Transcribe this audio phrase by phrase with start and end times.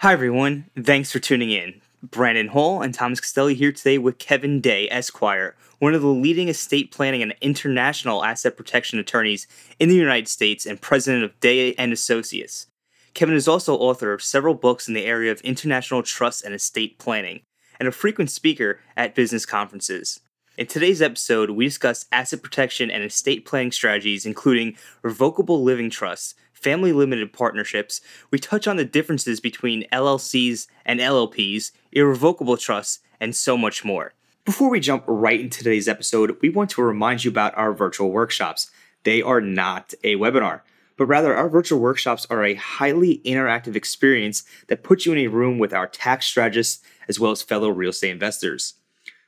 [0.00, 0.66] Hi, everyone.
[0.80, 1.80] Thanks for tuning in.
[2.04, 6.46] Brandon Hall and Thomas Castelli here today with Kevin Day, Esquire, one of the leading
[6.46, 9.48] estate planning and international asset protection attorneys
[9.80, 12.68] in the United States and president of Day and Associates.
[13.12, 17.00] Kevin is also author of several books in the area of international trust and estate
[17.00, 17.40] planning,
[17.80, 20.20] and a frequent speaker at business conferences.
[20.56, 26.36] In today's episode, we discuss asset protection and estate planning strategies, including revocable living trusts,
[26.58, 33.34] family limited partnerships, we touch on the differences between LLCs and LLPs, irrevocable trusts, and
[33.34, 34.12] so much more.
[34.44, 38.10] Before we jump right into today's episode, we want to remind you about our virtual
[38.10, 38.70] workshops.
[39.04, 40.62] They are not a webinar,
[40.96, 45.28] but rather our virtual workshops are a highly interactive experience that puts you in a
[45.28, 48.74] room with our tax strategists as well as fellow real estate investors.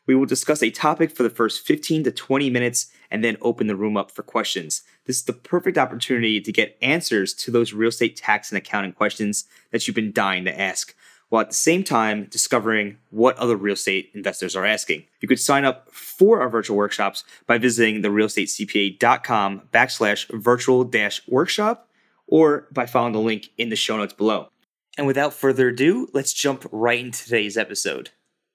[0.06, 3.66] We will discuss a topic for the first 15 to 20 minutes and then open
[3.66, 4.82] the room up for questions.
[5.06, 8.92] This is the perfect opportunity to get answers to those real estate tax and accounting
[8.92, 10.94] questions that you've been dying to ask,
[11.28, 15.04] while at the same time discovering what other real estate investors are asking.
[15.20, 21.88] You could sign up for our virtual workshops by visiting therealestatecpa.com backslash virtual dash workshop
[22.26, 24.48] or by following the link in the show notes below.
[24.96, 28.10] And without further ado, let's jump right into today's episode.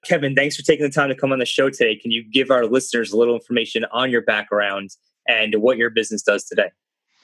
[0.06, 1.96] Kevin, thanks for taking the time to come on the show today.
[1.96, 4.90] Can you give our listeners a little information on your background
[5.26, 6.70] and what your business does today?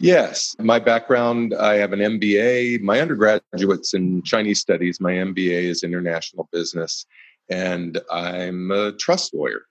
[0.00, 2.80] Yes, my background I have an MBA.
[2.80, 7.06] My undergraduate's in Chinese studies, my MBA is international business,
[7.48, 9.62] and I'm a trust lawyer.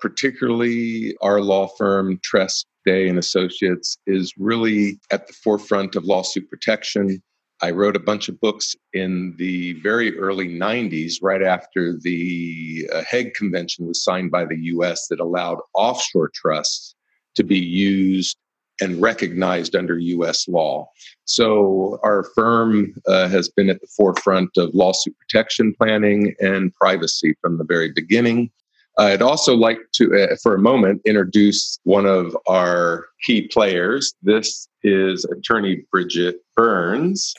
[0.00, 6.48] Particularly, our law firm, Tresp Day and Associates, is really at the forefront of lawsuit
[6.48, 7.20] protection
[7.62, 13.02] I wrote a bunch of books in the very early 90s, right after the uh,
[13.10, 16.94] Hague Convention was signed by the US that allowed offshore trusts
[17.34, 18.38] to be used
[18.80, 20.88] and recognized under US law.
[21.26, 27.34] So our firm uh, has been at the forefront of lawsuit protection planning and privacy
[27.42, 28.50] from the very beginning.
[28.96, 34.14] I'd also like to, uh, for a moment, introduce one of our key players.
[34.22, 37.34] This is attorney Bridget Burns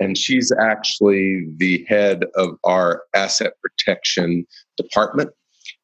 [0.00, 4.46] and she's actually the head of our asset protection
[4.76, 5.30] department.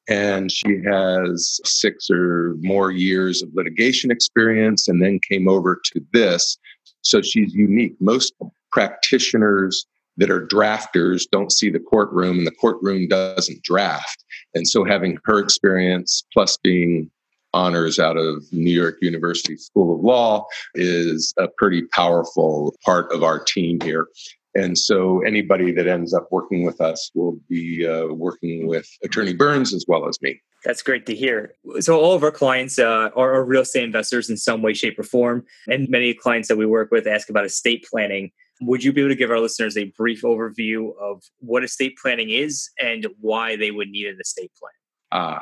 [0.09, 6.01] And she has six or more years of litigation experience and then came over to
[6.13, 6.59] this.
[7.03, 7.95] So she's unique.
[8.01, 8.35] Most
[8.73, 9.87] practitioners
[10.17, 14.25] that are drafters don't see the courtroom, and the courtroom doesn't draft.
[14.55, 17.11] And so having her experience plus being
[17.55, 23.23] honors out of New York University School of Law is a pretty powerful part of
[23.23, 24.09] our team here.
[24.55, 29.33] And so anybody that ends up working with us will be uh, working with Attorney
[29.33, 30.41] Burns as well as me.
[30.65, 31.55] That's great to hear.
[31.81, 34.97] So, all of our clients uh, are, are real estate investors in some way, shape,
[34.99, 35.45] or form.
[35.67, 38.31] And many clients that we work with ask about estate planning.
[38.61, 42.31] Would you be able to give our listeners a brief overview of what estate planning
[42.31, 44.73] is and why they would need an estate plan?
[45.11, 45.41] Ah,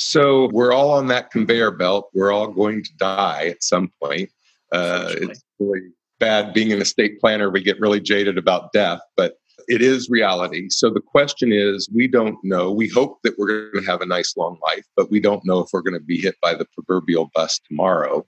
[0.00, 2.08] so we're all on that conveyor belt.
[2.14, 4.30] We're all going to die at some point.
[4.72, 5.82] Uh, it's really
[6.18, 7.50] bad being an estate planner.
[7.50, 9.34] We get really jaded about death, but
[9.68, 10.70] it is reality.
[10.70, 12.70] So the question is we don't know.
[12.70, 15.58] We hope that we're going to have a nice long life, but we don't know
[15.58, 18.26] if we're going to be hit by the proverbial bus tomorrow.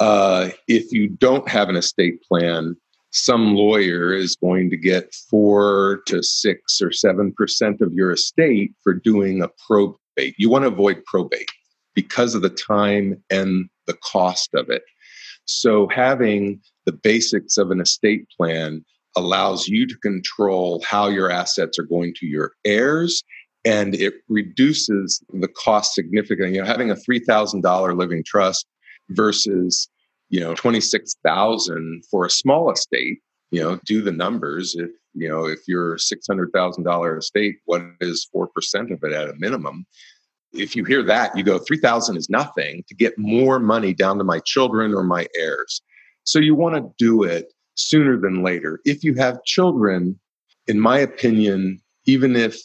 [0.00, 2.74] Uh, if you don't have an estate plan,
[3.10, 8.72] some lawyer is going to get four to six or seven percent of your estate
[8.82, 11.50] for doing a pro You want to avoid probate
[11.94, 14.82] because of the time and the cost of it.
[15.44, 18.84] So, having the basics of an estate plan
[19.16, 23.22] allows you to control how your assets are going to your heirs
[23.64, 26.56] and it reduces the cost significantly.
[26.56, 28.66] You know, having a $3,000 living trust
[29.10, 29.88] versus,
[30.30, 33.18] you know, 26,000 for a small estate,
[33.50, 34.74] you know, do the numbers.
[34.74, 38.48] If, you know, if you're $600,000 estate, what is 4%
[38.90, 39.86] of it at a minimum?
[40.52, 44.24] If you hear that, you go, 3000 is nothing to get more money down to
[44.24, 45.82] my children or my heirs.
[46.24, 48.80] So you want to do it sooner than later.
[48.84, 50.18] If you have children,
[50.66, 52.58] in my opinion, even if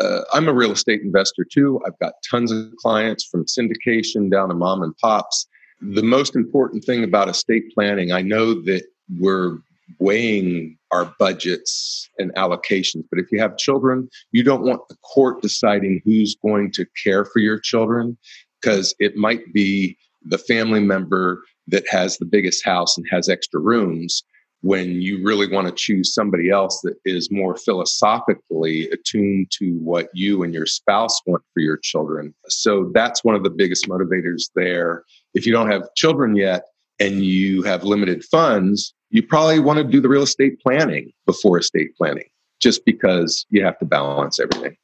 [0.00, 4.48] uh, I'm a real estate investor too, I've got tons of clients from syndication down
[4.48, 5.46] to mom and pops.
[5.80, 8.84] The most important thing about estate planning, I know that
[9.18, 9.58] we're
[9.98, 13.04] weighing our budgets and allocations.
[13.10, 17.24] But if you have children, you don't want the court deciding who's going to care
[17.24, 18.16] for your children
[18.60, 23.60] because it might be the family member that has the biggest house and has extra
[23.60, 24.22] rooms
[24.64, 30.08] when you really want to choose somebody else that is more philosophically attuned to what
[30.14, 32.34] you and your spouse want for your children.
[32.48, 35.04] So that's one of the biggest motivators there.
[35.34, 36.64] If you don't have children yet
[36.98, 41.56] and you have limited funds, you probably want to do the real estate planning before
[41.56, 42.28] estate planning,
[42.60, 44.76] just because you have to balance everything.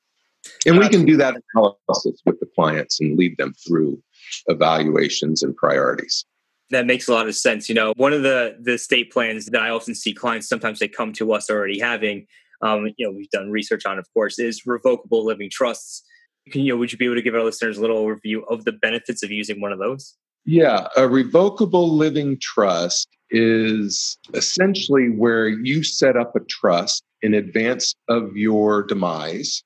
[0.64, 4.00] And we can do that analysis with the clients and lead them through
[4.46, 6.24] evaluations and priorities
[6.70, 7.68] that makes a lot of sense.
[7.68, 10.86] You know, one of the the state plans that I often see clients sometimes they
[10.86, 12.28] come to us already having,
[12.62, 16.04] um, you know, we've done research on, of course, is revocable living trusts.
[16.52, 18.64] Can you know, would you be able to give our listeners a little overview of
[18.64, 20.16] the benefits of using one of those?
[20.44, 27.94] Yeah, a revocable living trust is essentially where you set up a trust in advance
[28.08, 29.62] of your demise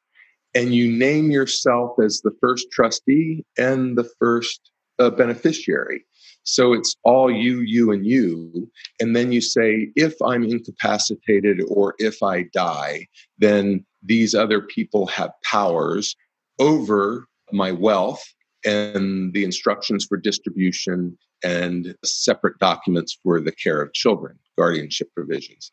[0.55, 6.05] and you name yourself as the first trustee and the first uh, beneficiary.
[6.45, 8.71] So it's all you, you, and you.
[9.01, 13.07] And then you say, if I'm incapacitated or if I die,
[13.39, 16.15] then these other people have powers
[16.59, 18.23] over my wealth
[18.65, 25.71] and the instructions for distribution and separate documents for the care of children, guardianship provisions.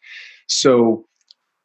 [0.47, 1.05] So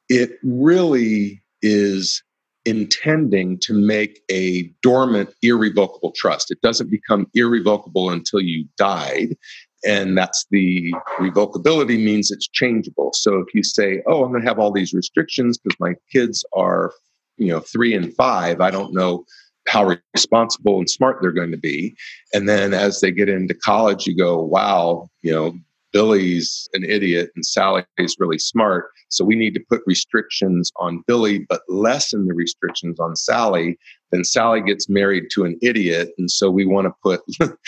[0.09, 2.23] it really is
[2.65, 6.51] intending to make a dormant, irrevocable trust.
[6.51, 9.37] It doesn't become irrevocable until you died.
[9.85, 13.13] And that's the revocability means it's changeable.
[13.13, 16.45] So if you say, oh, I'm going to have all these restrictions because my kids
[16.55, 16.93] are,
[17.37, 19.25] you know, three and five, I don't know
[19.69, 21.97] how responsible and smart they're going to be.
[22.33, 25.55] And then as they get into college, you go, wow, you know,
[25.93, 28.91] Billy's an idiot and Sally is really smart.
[29.09, 33.79] So we need to put restrictions on Billy, but lessen the restrictions on Sally.
[34.11, 36.11] Then Sally gets married to an idiot.
[36.19, 37.23] And so we want to put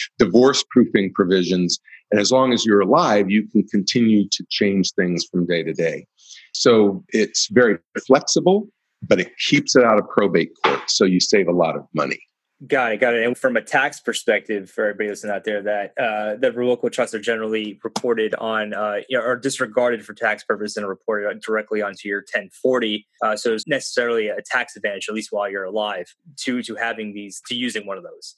[0.19, 1.79] divorce proofing provisions.
[2.11, 5.73] And as long as you're alive, you can continue to change things from day to
[5.73, 6.07] day.
[6.53, 8.69] So it's very flexible,
[9.03, 10.91] but it keeps it out of probate court.
[10.91, 12.19] So you save a lot of money.
[12.67, 13.25] Got it, got it.
[13.25, 17.15] And from a tax perspective, for everybody listening out there, that uh, the revocable trusts
[17.15, 21.83] are generally reported on, uh, you know, are disregarded for tax purposes and reported directly
[21.83, 23.07] onto your 1040.
[23.23, 27.15] Uh, so it's necessarily a tax advantage, at least while you're alive, to to having
[27.15, 28.35] these to using one of those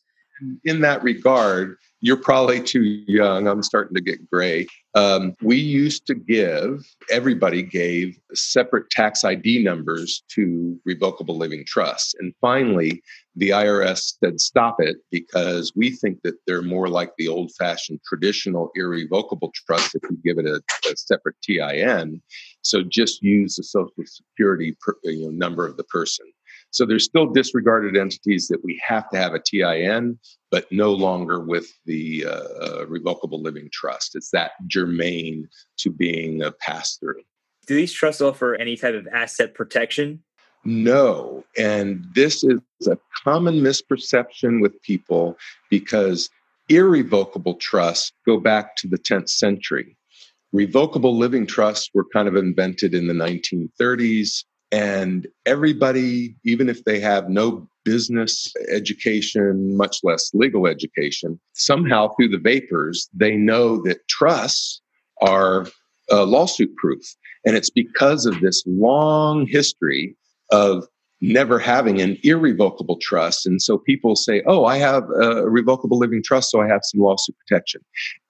[0.64, 3.46] in that regard, you're probably too young.
[3.46, 4.66] I'm starting to get gray.
[4.94, 12.14] Um, we used to give, everybody gave separate tax ID numbers to revocable living trusts.
[12.18, 13.02] And finally,
[13.36, 18.00] the IRS said, stop it because we think that they're more like the old fashioned
[18.06, 20.60] traditional irrevocable trust if you give it a,
[20.90, 22.20] a separate TIN.
[22.62, 26.26] So just use the social security per, you know, number of the person.
[26.70, 30.18] So there's still disregarded entities that we have to have a TIN,
[30.50, 34.14] but no longer with the uh, revocable living trust.
[34.14, 37.22] It's that germane to being a pass through.
[37.66, 40.22] Do these trusts offer any type of asset protection?
[40.64, 41.44] No.
[41.56, 45.36] And this is a common misperception with people
[45.70, 46.30] because
[46.68, 49.96] irrevocable trusts go back to the 10th century.
[50.52, 54.44] Revocable living trusts were kind of invented in the 1930s.
[54.72, 62.28] And everybody, even if they have no business education, much less legal education, somehow through
[62.28, 64.80] the vapors, they know that trusts
[65.22, 65.66] are
[66.10, 67.02] uh, lawsuit proof.
[67.44, 70.16] And it's because of this long history
[70.50, 70.86] of
[71.20, 73.46] never having an irrevocable trust.
[73.46, 77.00] And so people say, oh, I have a revocable living trust, so I have some
[77.00, 77.82] lawsuit protection.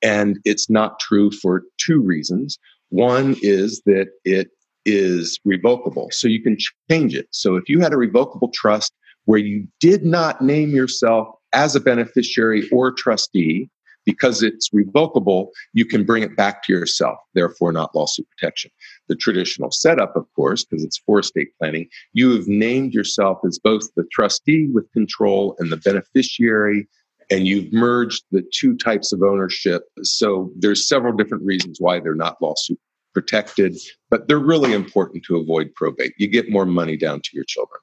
[0.02, 2.58] And it's not true for two reasons.
[2.88, 4.48] One is that it
[4.84, 6.08] is revocable.
[6.12, 6.56] So you can
[6.90, 7.28] change it.
[7.30, 8.92] So if you had a revocable trust
[9.24, 13.68] where you did not name yourself as a beneficiary or trustee,
[14.06, 18.70] because it's revocable, you can bring it back to yourself, therefore, not lawsuit protection.
[19.08, 23.58] The traditional setup, of course, because it's for estate planning, you have named yourself as
[23.58, 26.88] both the trustee with control and the beneficiary,
[27.30, 29.84] and you've merged the two types of ownership.
[30.02, 32.80] So there's several different reasons why they're not lawsuit
[33.12, 33.76] protected,
[34.10, 36.12] but they're really important to avoid probate.
[36.18, 37.80] You get more money down to your children.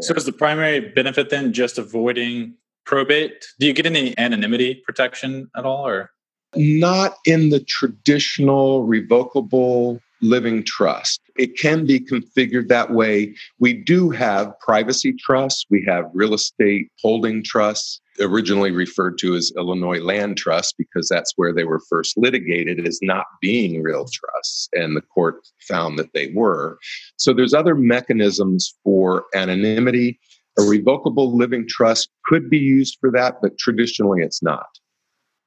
[0.00, 3.46] So, is the primary benefit then just avoiding probate?
[3.58, 6.10] Do you get any anonymity protection at all, or
[6.54, 11.20] not in the traditional revocable living trust?
[11.36, 13.34] It can be configured that way.
[13.58, 15.64] We do have privacy trusts.
[15.70, 18.00] We have real estate holding trusts.
[18.20, 22.98] Originally referred to as Illinois Land Trust because that's where they were first litigated as
[23.02, 26.78] not being real trusts, and the court found that they were.
[27.16, 30.18] So there's other mechanisms for anonymity.
[30.58, 34.66] A revocable living trust could be used for that, but traditionally it's not.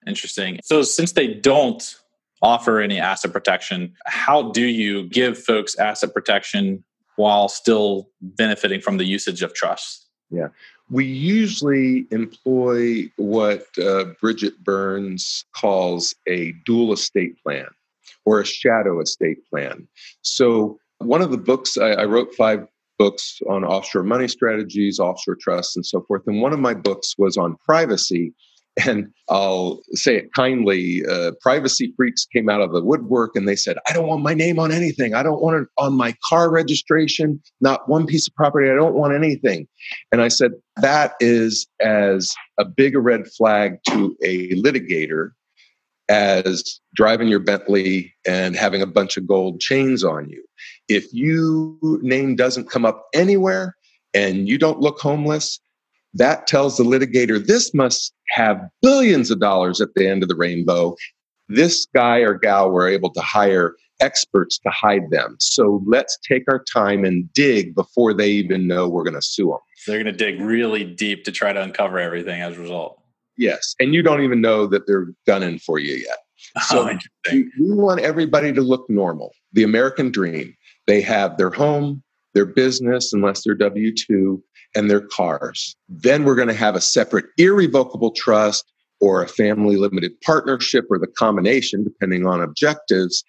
[0.07, 0.59] Interesting.
[0.63, 1.95] So since they don't
[2.41, 6.83] offer any asset protection, how do you give folks asset protection
[7.17, 10.07] while still benefiting from the usage of trusts?
[10.31, 10.47] Yeah.
[10.91, 17.67] We usually employ what uh, Bridget Burns calls a dual estate plan
[18.25, 19.87] or a shadow estate plan.
[20.21, 22.67] So, one of the books I, I wrote five
[22.99, 26.23] books on offshore money strategies, offshore trusts, and so forth.
[26.27, 28.33] And one of my books was on privacy.
[28.85, 33.55] And I'll say it kindly uh, privacy freaks came out of the woodwork and they
[33.55, 35.13] said, I don't want my name on anything.
[35.13, 38.69] I don't want it on my car registration, not one piece of property.
[38.69, 39.67] I don't want anything.
[40.11, 45.31] And I said, that is as a big a red flag to a litigator
[46.07, 50.43] as driving your Bentley and having a bunch of gold chains on you.
[50.87, 53.75] If you name doesn't come up anywhere
[54.13, 55.59] and you don't look homeless,
[56.13, 60.35] that tells the litigator this must have billions of dollars at the end of the
[60.35, 60.95] rainbow.
[61.47, 65.35] This guy or gal were able to hire experts to hide them.
[65.39, 69.47] So let's take our time and dig before they even know we're going to sue
[69.47, 69.59] them.
[69.85, 73.01] they're going to dig really deep to try to uncover everything as a result.
[73.37, 73.75] Yes.
[73.79, 76.17] And you don't even know that they're gunning for you yet.
[76.67, 76.97] So oh,
[77.31, 79.31] we, we want everybody to look normal.
[79.53, 80.53] The American dream.
[80.85, 84.43] They have their home, their business, unless they're W 2,
[84.75, 85.75] and their cars.
[85.89, 90.99] Then we're going to have a separate irrevocable trust or a family limited partnership or
[90.99, 93.23] the combination, depending on objectives,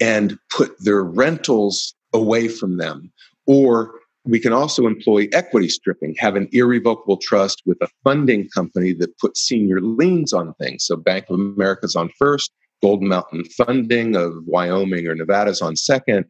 [0.00, 3.12] and put their rentals away from them.
[3.46, 8.92] Or we can also employ equity stripping, have an irrevocable trust with a funding company
[8.94, 10.86] that puts senior liens on things.
[10.86, 12.50] So Bank of America's on first,
[12.82, 16.24] Golden Mountain Funding of Wyoming or Nevada's on second.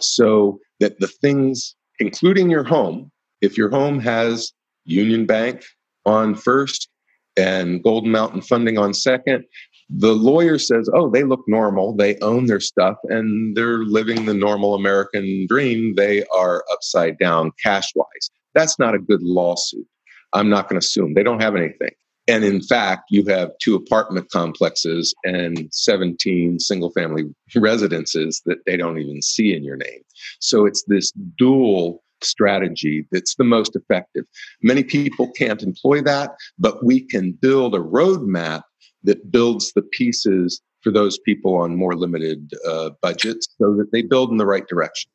[0.00, 3.10] So that the things, including your home,
[3.40, 4.52] if your home has
[4.84, 5.64] Union Bank
[6.04, 6.88] on first
[7.36, 9.44] and Golden Mountain Funding on second,
[9.88, 11.94] the lawyer says, oh, they look normal.
[11.94, 15.94] They own their stuff and they're living the normal American dream.
[15.96, 18.30] They are upside down cash wise.
[18.54, 19.86] That's not a good lawsuit.
[20.32, 21.90] I'm not going to assume they don't have anything.
[22.28, 27.24] And in fact, you have two apartment complexes and 17 single family
[27.56, 30.00] residences that they don't even see in your name.
[30.40, 34.24] So it's this dual strategy that's the most effective.
[34.62, 38.62] Many people can't employ that, but we can build a roadmap
[39.04, 44.02] that builds the pieces for those people on more limited uh, budgets so that they
[44.02, 45.10] build in the right direction.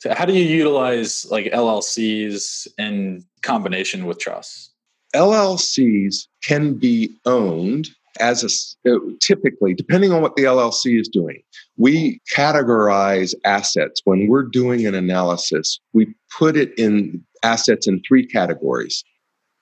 [0.00, 4.70] So, how do you utilize like LLCs in combination with trusts?
[5.14, 7.88] LLCs can be owned
[8.20, 11.40] as a uh, typically depending on what the LLC is doing.
[11.76, 15.80] We categorize assets when we're doing an analysis.
[15.92, 19.04] We put it in assets in three categories: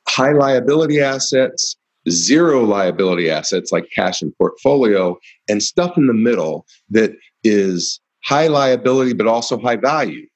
[0.09, 1.77] high liability assets,
[2.09, 5.19] zero liability assets like cash and portfolio,
[5.49, 7.13] and stuff in the middle that
[7.45, 10.27] is high liability but also high value.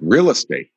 [0.00, 0.68] Real estate,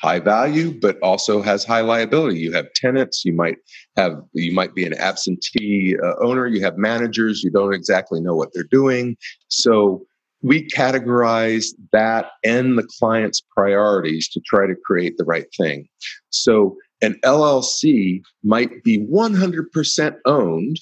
[0.00, 2.38] high value but also has high liability.
[2.38, 3.56] You have tenants, you might
[3.96, 8.34] have you might be an absentee uh, owner, you have managers, you don't exactly know
[8.34, 9.16] what they're doing.
[9.48, 10.04] So
[10.42, 15.86] we categorize that and the client's priorities to try to create the right thing.
[16.30, 20.76] So an LLC might be 100% owned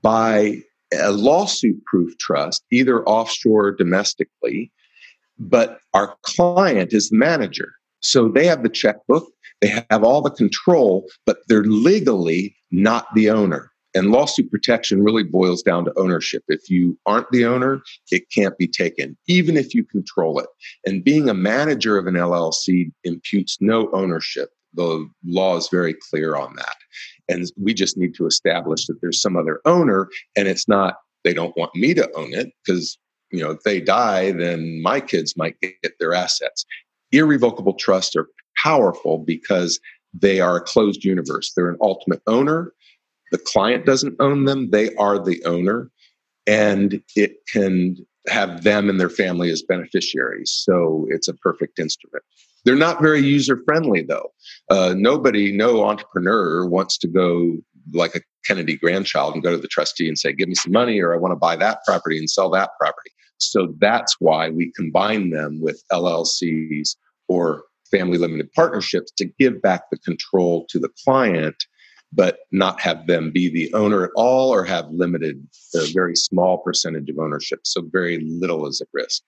[0.00, 0.62] by
[0.98, 4.70] a lawsuit proof trust, either offshore or domestically,
[5.38, 7.72] but our client is the manager.
[8.04, 9.30] So they have the checkbook,
[9.60, 13.70] they have all the control, but they're legally not the owner.
[13.96, 16.42] And lawsuit protection really boils down to ownership.
[16.48, 17.80] If you aren't the owner,
[18.10, 20.46] it can't be taken, even if you control it.
[20.84, 26.36] And being a manager of an LLC imputes no ownership the law is very clear
[26.36, 26.76] on that.
[27.28, 31.32] And we just need to establish that there's some other owner and it's not, they
[31.32, 32.98] don't want me to own it because,
[33.30, 36.66] you know, if they die, then my kids might get their assets.
[37.14, 38.28] Irrevocable trusts are
[38.62, 39.80] powerful because
[40.12, 41.52] they are a closed universe.
[41.52, 42.72] They're an ultimate owner.
[43.32, 45.90] The client doesn't own them, they are the owner.
[46.46, 47.96] And it can
[48.28, 50.52] have them and their family as beneficiaries.
[50.52, 52.24] So it's a perfect instrument.
[52.64, 54.30] They're not very user friendly, though.
[54.70, 57.58] Uh, nobody, no entrepreneur wants to go
[57.92, 61.00] like a Kennedy grandchild and go to the trustee and say, Give me some money,
[61.00, 63.10] or I want to buy that property and sell that property.
[63.38, 66.96] So that's why we combine them with LLCs
[67.28, 71.56] or family limited partnerships to give back the control to the client
[72.14, 76.58] but not have them be the owner at all or have limited, a very small
[76.58, 77.60] percentage of ownership.
[77.64, 79.22] So very little is at risk.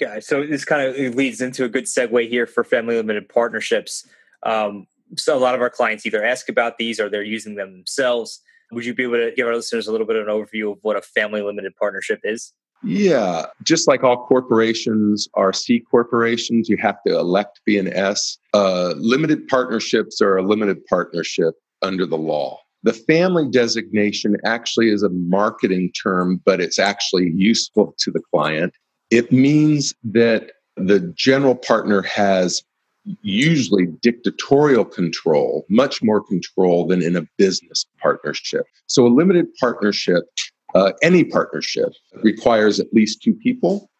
[0.00, 4.06] Yeah, so this kind of leads into a good segue here for family limited partnerships.
[4.42, 7.72] Um, so a lot of our clients either ask about these or they're using them
[7.72, 8.40] themselves.
[8.72, 10.78] Would you be able to give our listeners a little bit of an overview of
[10.80, 12.54] what a family limited partnership is?
[12.82, 17.92] Yeah, just like all corporations are C corporations, you have to elect to be an
[17.92, 18.38] S.
[18.54, 22.58] Uh, limited partnerships are a limited partnership under the law.
[22.82, 28.72] The family designation actually is a marketing term, but it's actually useful to the client.
[29.10, 32.62] It means that the general partner has
[33.22, 38.64] usually dictatorial control, much more control than in a business partnership.
[38.86, 40.24] So, a limited partnership,
[40.74, 41.90] uh, any partnership,
[42.22, 43.90] requires at least two people.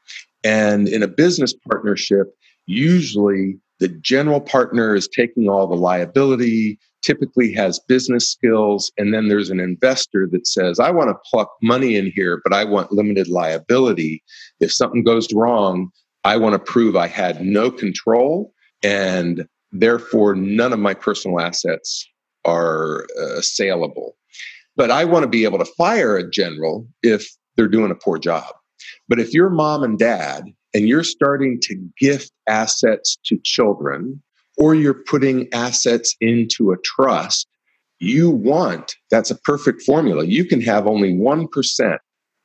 [0.45, 2.29] And in a business partnership,
[2.67, 9.29] usually the general partner is taking all the liability, typically has business skills, and then
[9.29, 12.93] there's an investor that says, I want to pluck money in here, but I want
[12.93, 14.23] limited liability.
[14.61, 15.91] If something goes wrong,
[16.25, 22.07] I want to prove I had no control and therefore none of my personal assets
[22.45, 24.17] are uh, saleable.
[24.81, 28.17] But I want to be able to fire a general if they're doing a poor
[28.17, 28.51] job.
[29.11, 34.23] But if you're mom and dad and you're starting to gift assets to children,
[34.57, 37.47] or you're putting assets into a trust,
[37.99, 40.25] you want that's a perfect formula.
[40.25, 41.99] You can have only 1%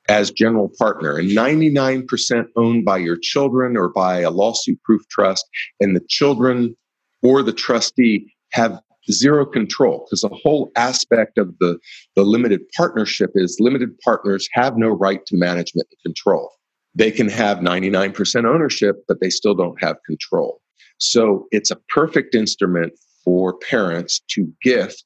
[0.10, 5.48] as general partner and 99% owned by your children or by a lawsuit proof trust
[5.80, 6.75] and the children
[7.24, 8.82] or the trustee have
[9.12, 11.78] zero control because the whole aspect of the,
[12.16, 16.52] the limited partnership is limited partners have no right to management and control.
[16.94, 20.62] They can have 99% ownership but they still don't have control.
[20.98, 22.94] So it's a perfect instrument
[23.24, 25.04] for parents to gift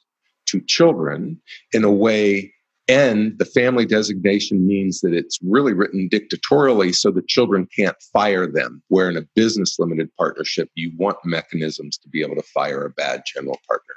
[0.47, 1.39] to children
[1.73, 2.53] in a way
[2.89, 8.47] and the family designation means that it's really written dictatorially so the children can't fire
[8.47, 8.81] them.
[8.87, 12.89] Where in a business limited partnership, you want mechanisms to be able to fire a
[12.89, 13.93] bad general partner.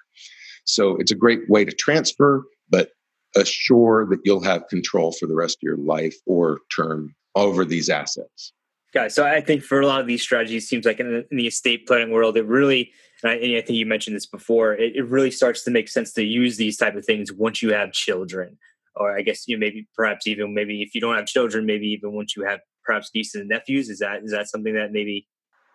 [0.64, 2.90] So it's a great way to transfer, but
[3.35, 7.88] assure that you'll have control for the rest of your life or term over these
[7.88, 8.53] assets.
[8.93, 11.38] Guys, so I think for a lot of these strategies, seems like in the, in
[11.38, 14.75] the estate planning world, it really, and I, and I, think you mentioned this before,
[14.75, 17.73] it, it really starts to make sense to use these type of things once you
[17.73, 18.59] have children
[18.96, 21.87] or I guess you know, maybe perhaps even maybe if you don't have children, maybe
[21.87, 25.26] even once you have perhaps nieces and nephews, is that is that something that maybe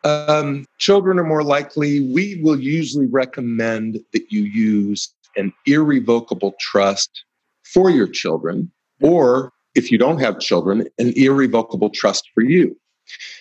[0.03, 2.11] um, children are more likely.
[2.11, 7.23] We will usually recommend that you use an irrevocable trust
[7.63, 12.75] for your children, or if you don't have children, an irrevocable trust for you.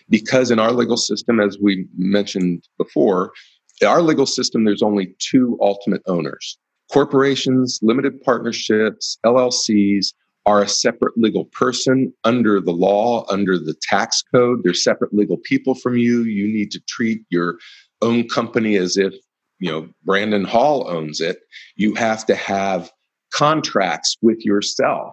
[0.09, 3.33] Because in our legal system, as we mentioned before,
[3.81, 6.57] in our legal system, there's only two ultimate owners
[6.93, 10.13] Corporations, limited partnerships, LLCs
[10.47, 14.61] are a separate legal person under the law, under the tax code.
[14.63, 16.23] They're separate legal people from you.
[16.23, 17.59] You need to treat your
[18.01, 19.15] own company as if,
[19.59, 21.41] you know, Brandon Hall owns it.
[21.75, 22.93] You have to have
[23.33, 25.13] contracts with yourself.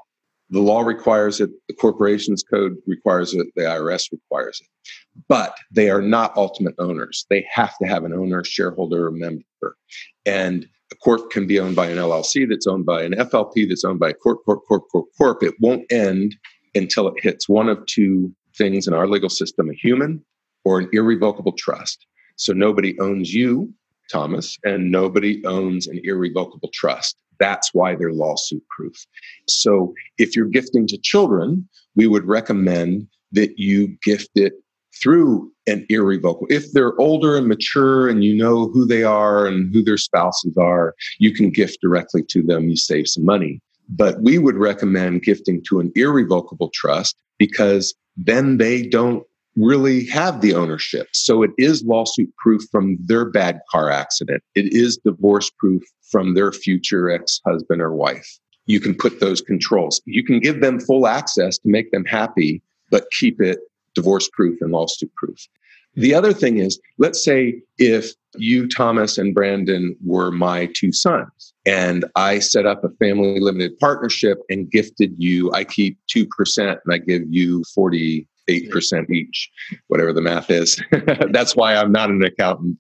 [0.52, 4.92] The law requires it, the corporations code requires it, the IRS requires it.
[5.28, 7.26] But they are not ultimate owners.
[7.32, 9.78] They have to have an owner, shareholder, or member.
[10.28, 13.84] And a corp can be owned by an LLC that's owned by an FLP that's
[13.84, 15.44] owned by a corp, corp, corp, corp, corp.
[15.44, 16.36] It won't end
[16.76, 20.24] until it hits one of two things in our legal system a human
[20.64, 22.06] or an irrevocable trust.
[22.36, 23.74] So nobody owns you,
[24.12, 27.18] Thomas, and nobody owns an irrevocable trust.
[27.40, 28.96] That's why they're lawsuit proof.
[29.48, 34.54] So if you're gifting to children, we would recommend that you gift it
[35.02, 36.48] through an irrevocable.
[36.50, 40.56] If they're older and mature and you know who they are and who their spouses
[40.58, 42.70] are, you can gift directly to them.
[42.70, 43.62] You save some money.
[43.90, 49.24] But we would recommend gifting to an irrevocable trust because then they don't
[49.56, 51.08] really have the ownership.
[51.14, 54.42] So it is lawsuit proof from their bad car accident.
[54.56, 58.40] It is divorce proof from their future ex husband or wife.
[58.66, 60.02] You can put those controls.
[60.06, 63.60] You can give them full access to make them happy, but keep it
[63.96, 65.48] divorce proof and lawsuit proof.
[65.96, 71.54] The other thing is, let's say if you, Thomas, and Brandon were my two sons,
[71.66, 76.28] and I set up a family limited partnership and gifted you, I keep 2%
[76.58, 78.26] and I give you 48%
[79.12, 79.52] each,
[79.88, 80.82] whatever the math is.
[81.32, 82.78] That's why I'm not an accountant.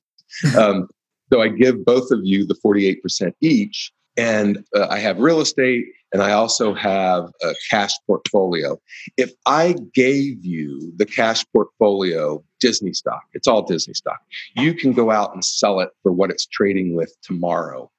[0.58, 0.88] Um,
[1.32, 3.91] so I give both of you the 48% each.
[4.17, 8.80] And uh, I have real estate and I also have a cash portfolio.
[9.17, 14.19] If I gave you the cash portfolio Disney stock, it's all Disney stock,
[14.56, 17.89] you can go out and sell it for what it's trading with tomorrow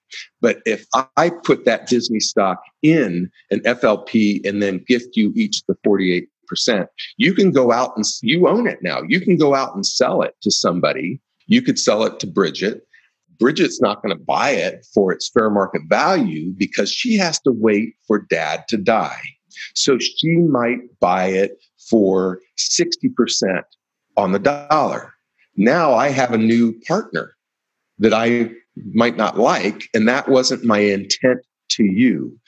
[0.40, 5.62] But if I put that Disney stock in an FLP and then gift you each
[5.66, 6.28] the 48%,
[7.16, 9.02] you can go out and you own it now.
[9.08, 11.20] You can go out and sell it to somebody.
[11.46, 12.86] You could sell it to Bridget.
[13.38, 17.52] Bridget's not going to buy it for its fair market value because she has to
[17.52, 19.20] wait for dad to die.
[19.74, 23.62] So she might buy it for 60%
[24.16, 25.12] on the dollar.
[25.56, 27.34] Now I have a new partner
[27.98, 28.50] that I
[28.92, 32.38] might not like, and that wasn't my intent to you.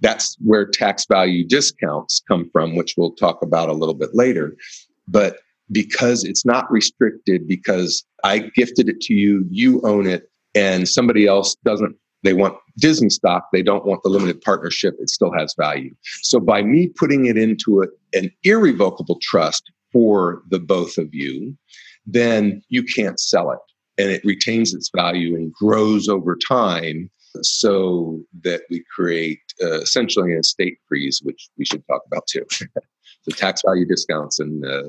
[0.00, 4.56] That's where tax value discounts come from, which we'll talk about a little bit later.
[5.06, 5.36] But
[5.72, 11.26] because it's not restricted, because I gifted it to you, you own it, and somebody
[11.26, 15.54] else doesn't, they want Disney stock, they don't want the limited partnership, it still has
[15.58, 15.94] value.
[16.22, 17.86] So by me putting it into a,
[18.18, 21.56] an irrevocable trust for the both of you,
[22.06, 23.58] then you can't sell it
[23.98, 27.10] and it retains its value and grows over time
[27.42, 32.44] so that we create uh, essentially an estate freeze, which we should talk about too.
[33.30, 34.82] the tax value discounts, and uh,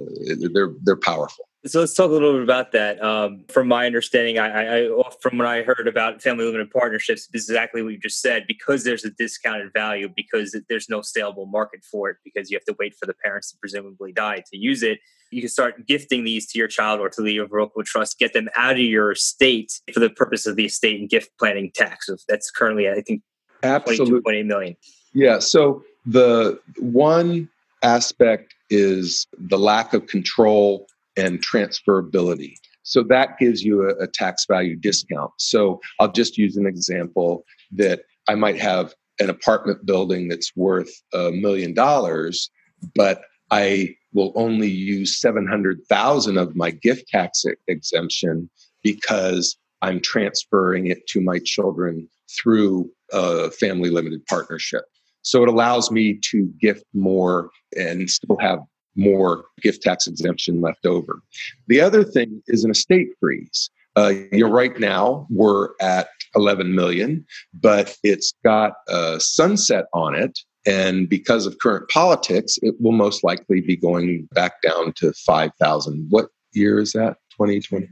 [0.53, 1.45] they're they're powerful.
[1.65, 3.01] So let's talk a little bit about that.
[3.03, 4.89] Um, from my understanding, I, I,
[5.21, 8.45] from what I heard about family limited partnerships, this is exactly what you just said.
[8.47, 12.65] Because there's a discounted value, because there's no saleable market for it, because you have
[12.65, 14.99] to wait for the parents to presumably die to use it.
[15.29, 18.49] You can start gifting these to your child or to the irrevocable trust, get them
[18.55, 22.09] out of your estate for the purpose of the estate and gift planning tax.
[22.27, 23.21] That's currently, I think,
[23.61, 24.75] absolutely 22.8 million.
[25.13, 25.39] Yeah.
[25.39, 27.49] So the one
[27.83, 32.53] aspect is the lack of control and transferability.
[32.83, 35.31] So that gives you a, a, tax value discount.
[35.37, 40.91] So I'll just use an example that I might have an apartment building that's worth
[41.13, 42.49] a million dollars,
[42.95, 48.49] but I will only use 700,000 of my gift tax exemption
[48.83, 54.85] because I'm transferring it to my children through a family limited partnership.
[55.23, 58.59] So it allows me to gift more and still have
[58.95, 61.21] more gift tax exemption left over.
[61.67, 63.69] The other thing is an estate freeze.
[63.95, 70.15] Uh, you know, right now we're at 11 million, but it's got a sunset on
[70.15, 70.39] it.
[70.65, 76.07] And because of current politics, it will most likely be going back down to 5,000.
[76.09, 77.17] What year is that?
[77.31, 77.87] 2020?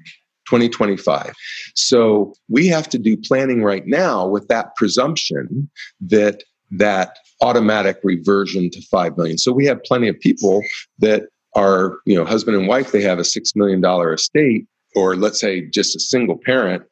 [0.50, 1.34] 2025.
[1.76, 5.70] So we have to do planning right now with that presumption
[6.02, 9.38] that that automatic reversion to 5 million.
[9.38, 10.64] So we have plenty of people
[11.00, 11.24] that
[11.56, 15.68] are, you know, husband and wife, they have a $6 million estate, or let's say
[15.70, 16.84] just a single parent,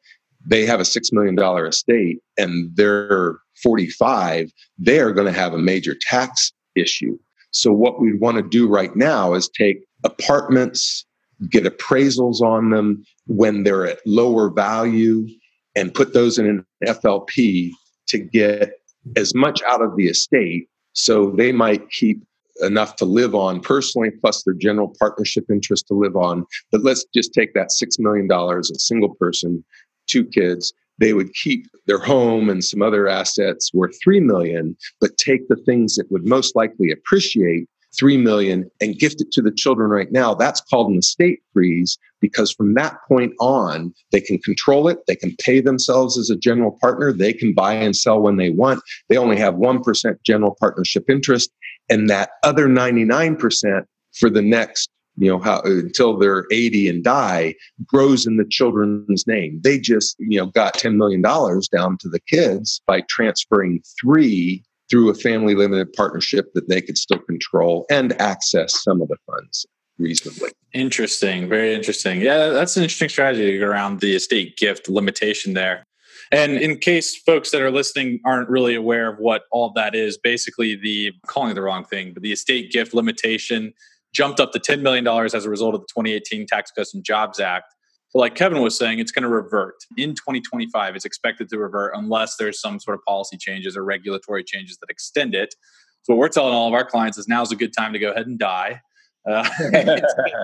[0.44, 5.58] they have a $6 million estate and they're 45, they are going to have a
[5.58, 7.18] major tax issue.
[7.50, 11.04] So what we'd want to do right now is take apartments,
[11.50, 15.26] get appraisals on them when they're at lower value
[15.74, 17.70] and put those in an FLP
[18.08, 18.72] to get
[19.16, 22.22] as much out of the estate so they might keep
[22.60, 26.44] enough to live on personally plus their general partnership interest to live on.
[26.72, 29.64] But let's just take that $6 million a single person
[30.08, 30.72] two kids.
[30.98, 35.56] They would keep their home and some other assets worth 3 million but take the
[35.56, 40.10] things that would most likely appreciate 3 million and gift it to the children right
[40.12, 40.34] now.
[40.34, 44.98] That's called an estate freeze because from that point on they can control it.
[45.06, 47.12] They can pay themselves as a general partner.
[47.12, 48.82] They can buy and sell when they want.
[49.08, 51.50] They only have 1% general partnership interest.
[51.88, 57.54] And that other 99% for the next you know how until they're 80 and die
[57.84, 59.60] grows in the children's name.
[59.62, 64.62] They just you know got 10 million dollars down to the kids by transferring 3
[64.90, 69.16] through a family limited partnership that they could still control and access some of the
[69.26, 69.66] funds
[69.98, 70.50] reasonably.
[70.72, 71.48] Interesting.
[71.48, 72.20] Very interesting.
[72.20, 75.84] Yeah, that's an interesting strategy around the estate gift limitation there.
[76.30, 80.18] And in case folks that are listening aren't really aware of what all that is,
[80.18, 83.72] basically the calling it the wrong thing, but the estate gift limitation
[84.12, 87.40] jumped up to $10 million as a result of the 2018 Tax Cuts and Jobs
[87.40, 87.74] Act.
[88.14, 90.96] Like Kevin was saying, it's going to revert in 2025.
[90.96, 94.88] It's expected to revert unless there's some sort of policy changes or regulatory changes that
[94.88, 95.54] extend it.
[96.02, 98.10] So what we're telling all of our clients is now's a good time to go
[98.10, 98.80] ahead and die,
[99.28, 99.46] uh,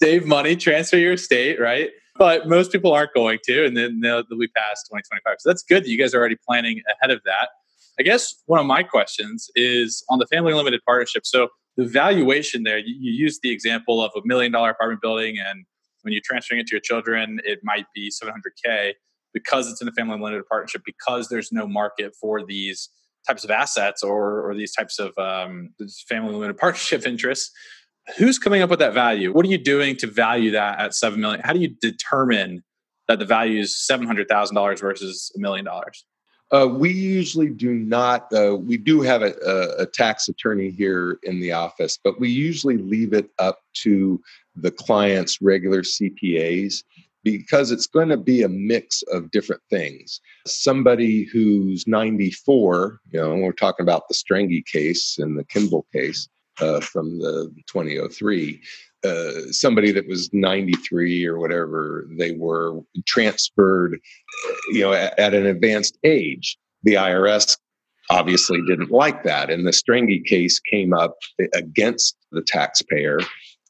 [0.00, 1.90] save money, transfer your estate, right?
[2.16, 5.36] But most people aren't going to, and then they'll, they'll be past 2025.
[5.40, 7.48] So that's good that you guys are already planning ahead of that.
[7.98, 11.26] I guess one of my questions is on the family limited partnership.
[11.26, 15.36] So the valuation there, you, you used the example of a million dollar apartment building
[15.38, 15.64] and
[16.08, 18.94] when you're transferring it to your children, it might be 700K
[19.34, 22.88] because it's in a family limited partnership, because there's no market for these
[23.26, 25.74] types of assets or, or these types of um,
[26.08, 27.50] family limited partnership interests.
[28.16, 29.34] Who's coming up with that value?
[29.34, 31.42] What are you doing to value that at seven million?
[31.44, 32.64] How do you determine
[33.06, 36.06] that the value is seven hundred thousand dollars versus a million dollars?
[36.50, 38.32] Uh, we usually do not.
[38.32, 42.30] Uh, we do have a, a, a, tax attorney here in the office, but we
[42.30, 44.18] usually leave it up to
[44.60, 46.82] the client's regular CPAs
[47.24, 50.20] because it's going to be a mix of different things.
[50.46, 56.28] Somebody who's 94, you know, we're talking about the Strangi case and the Kimball case
[56.60, 58.60] uh, from the 2003.
[59.04, 64.00] Uh, somebody that was 93 or whatever they were transferred
[64.72, 67.56] you know at, at an advanced age the irs
[68.10, 71.14] obviously didn't like that and the Strangi case came up
[71.54, 73.20] against the taxpayer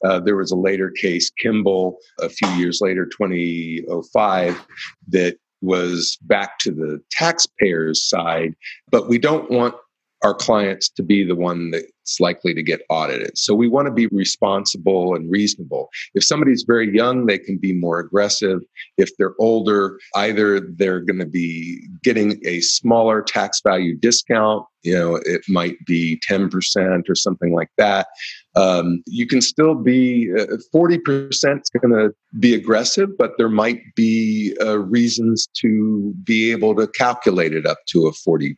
[0.05, 4.65] uh, there was a later case, Kimball, a few years later, 2005,
[5.09, 8.55] that was back to the taxpayer's side.
[8.89, 9.75] But we don't want
[10.23, 11.71] our clients to be the one
[12.09, 13.37] that's likely to get audited.
[13.37, 15.89] So we want to be responsible and reasonable.
[16.15, 18.59] If somebody's very young, they can be more aggressive.
[18.97, 24.93] If they're older, either they're going to be getting a smaller tax value discount, you
[24.93, 28.07] know, it might be 10% or something like that.
[28.55, 31.43] Um, you can still be uh, 40% is
[31.81, 37.53] going to be aggressive, but there might be uh, reasons to be able to calculate
[37.53, 38.55] it up to a 40%.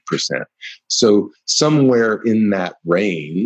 [0.88, 3.41] So, somewhere in that range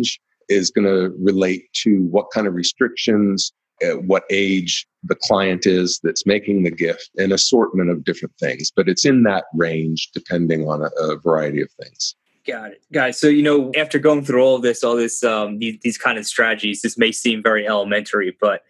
[0.48, 3.52] is going to relate to what kind of restrictions,
[3.84, 8.70] uh, what age the client is that's making the gift, an assortment of different things.
[8.74, 12.14] But it's in that range depending on a, a variety of things.
[12.46, 13.18] Got it, guys.
[13.18, 16.16] So you know, after going through all of this, all this, um, these, these kind
[16.16, 18.62] of strategies, this may seem very elementary, but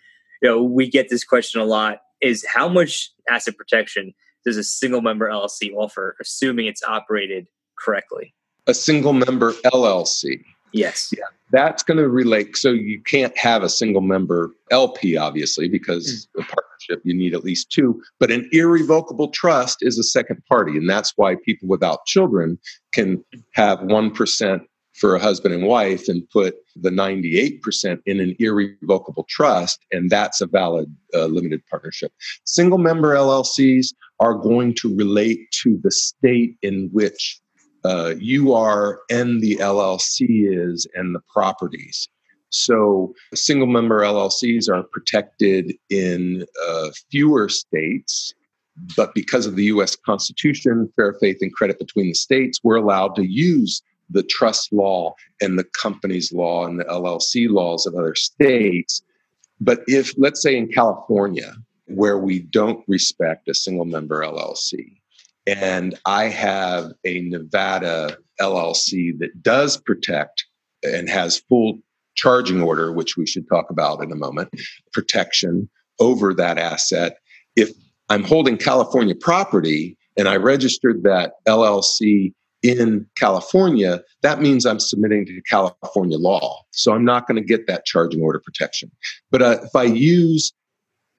[0.42, 4.14] you know, we get this question a lot: is how much asset protection
[4.46, 8.32] does a single member LLC offer, assuming it's operated correctly?
[8.66, 10.42] A single member LLC.
[10.72, 11.12] Yes.
[11.16, 12.56] Yeah that's going to relate.
[12.56, 16.42] So you can't have a single member LP, obviously, because mm.
[16.42, 18.00] a partnership you need at least two.
[18.18, 22.58] But an irrevocable trust is a second party, and that's why people without children
[22.92, 24.62] can have one percent
[24.94, 30.40] for a husband and wife and put the 98% in an irrevocable trust, and that's
[30.40, 32.12] a valid uh, limited partnership.
[32.44, 33.88] Single member LLCs
[34.20, 37.38] are going to relate to the state in which
[37.84, 42.08] uh, you are and the LLC is and the properties.
[42.50, 48.34] So single member LLCs are protected in uh, fewer states,
[48.96, 53.14] but because of the US Constitution, fair faith and credit between the states, we're allowed
[53.16, 58.14] to use the trust law and the company's law and the LLC laws of other
[58.14, 59.02] states.
[59.60, 61.54] But if, let's say, in California,
[61.86, 64.98] where we don't respect a single member LLC,
[65.46, 70.44] and I have a Nevada LLC that does protect
[70.82, 71.78] and has full
[72.16, 74.50] charging order, which we should talk about in a moment,
[74.92, 75.68] protection
[76.00, 77.18] over that asset.
[77.54, 77.70] If
[78.08, 82.32] I'm holding California property and I registered that LLC
[82.62, 86.62] in California, that means I'm submitting to California law.
[86.72, 88.90] So I'm not going to get that charging order protection.
[89.30, 90.52] But uh, if I use,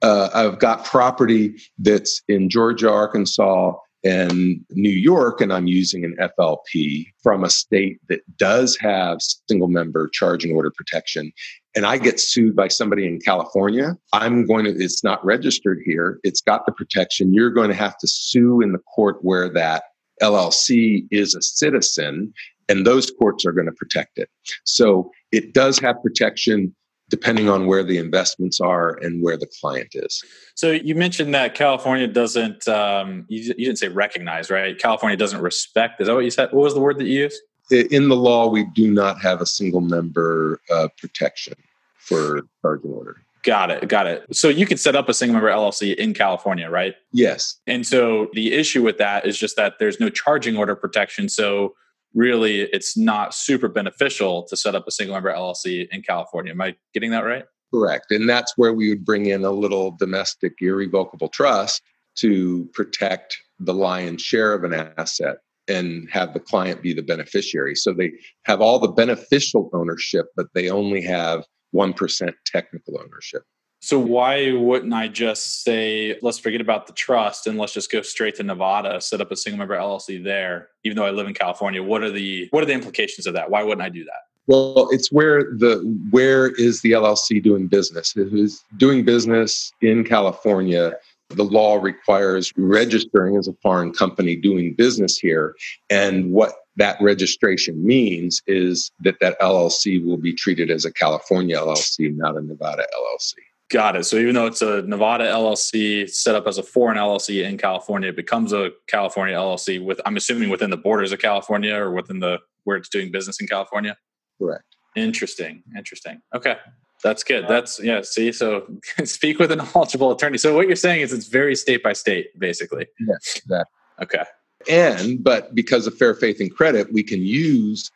[0.02, 3.72] uh, I've got property that's in Georgia, Arkansas,
[4.04, 9.68] and New York, and I'm using an FLP from a state that does have single
[9.68, 11.32] member charging order protection,
[11.74, 16.18] and I get sued by somebody in California, I'm going to, it's not registered here,
[16.22, 17.32] it's got the protection.
[17.32, 19.84] You're going to have to sue in the court where that
[20.22, 22.32] LLC is a citizen,
[22.68, 24.28] and those courts are going to protect it.
[24.64, 26.74] So it does have protection
[27.10, 30.22] depending on where the investments are and where the client is.
[30.54, 34.78] So you mentioned that California doesn't, um, you, you, didn't say recognize, right?
[34.78, 36.00] California doesn't respect.
[36.00, 36.52] Is that what you said?
[36.52, 37.40] What was the word that you used?
[37.70, 41.54] In the law, we do not have a single member uh, protection
[41.98, 43.16] for charging order.
[43.42, 43.88] Got it.
[43.88, 44.24] Got it.
[44.34, 46.94] So you could set up a single member LLC in California, right?
[47.12, 47.60] Yes.
[47.66, 51.28] And so the issue with that is just that there's no charging order protection.
[51.28, 51.74] So
[52.18, 56.52] really it's not super beneficial to set up a single member LLC in California.
[56.52, 57.44] Am I getting that right?
[57.72, 58.10] Correct.
[58.10, 61.82] And that's where we would bring in a little domestic irrevocable trust
[62.16, 65.36] to protect the lion's share of an asset
[65.68, 67.74] and have the client be the beneficiary.
[67.74, 68.12] So they
[68.44, 73.42] have all the beneficial ownership, but they only have 1% technical ownership.
[73.80, 78.02] So why wouldn't I just say, let's forget about the trust and let's just go
[78.02, 81.34] straight to Nevada, set up a single member LLC there, even though I live in
[81.34, 81.82] California?
[81.82, 83.50] What are the what are the implications of that?
[83.50, 84.22] Why wouldn't I do that?
[84.48, 85.78] Well, it's where the
[86.10, 88.16] where is the LLC doing business?
[88.16, 90.94] It is doing business in California.
[91.28, 95.54] The law requires registering as a foreign company doing business here,
[95.88, 101.56] and what that registration means is that that LLC will be treated as a California
[101.56, 103.34] LLC, not a Nevada LLC.
[103.70, 104.04] Got it.
[104.04, 108.08] So even though it's a Nevada LLC set up as a foreign LLC in California,
[108.08, 112.20] it becomes a California LLC with I'm assuming within the borders of California or within
[112.20, 113.96] the where it's doing business in California.
[114.38, 114.64] Correct.
[114.96, 115.62] Interesting.
[115.76, 116.22] Interesting.
[116.34, 116.56] Okay.
[117.02, 117.46] That's good.
[117.46, 118.00] That's yeah.
[118.02, 118.66] See, so
[119.04, 120.38] speak with a knowledgeable attorney.
[120.38, 122.86] So what you're saying is it's very state by state, basically.
[123.06, 123.74] Yes, exactly.
[124.02, 124.24] Okay.
[124.68, 127.90] And but because of fair faith and credit, we can use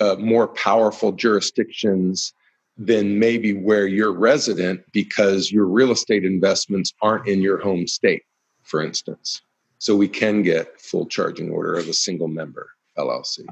[0.00, 2.32] uh, more powerful jurisdictions
[2.78, 8.22] than maybe where you're resident because your real estate investments aren't in your home state,
[8.62, 9.42] for instance.
[9.78, 13.46] So we can get full charging order of a single member LLC.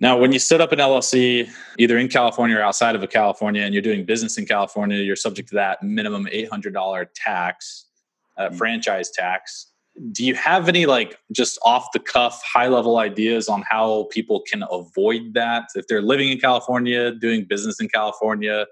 [0.00, 3.62] Now, when you set up an LLC, either in California or outside of a California,
[3.62, 7.86] and you're doing business in California, you're subject to that minimum $800 tax,
[8.36, 8.56] uh, mm-hmm.
[8.56, 9.72] franchise tax.
[10.10, 14.42] Do you have any like just off the cuff, high level ideas on how people
[14.50, 18.66] can avoid that if they're living in California, doing business in California?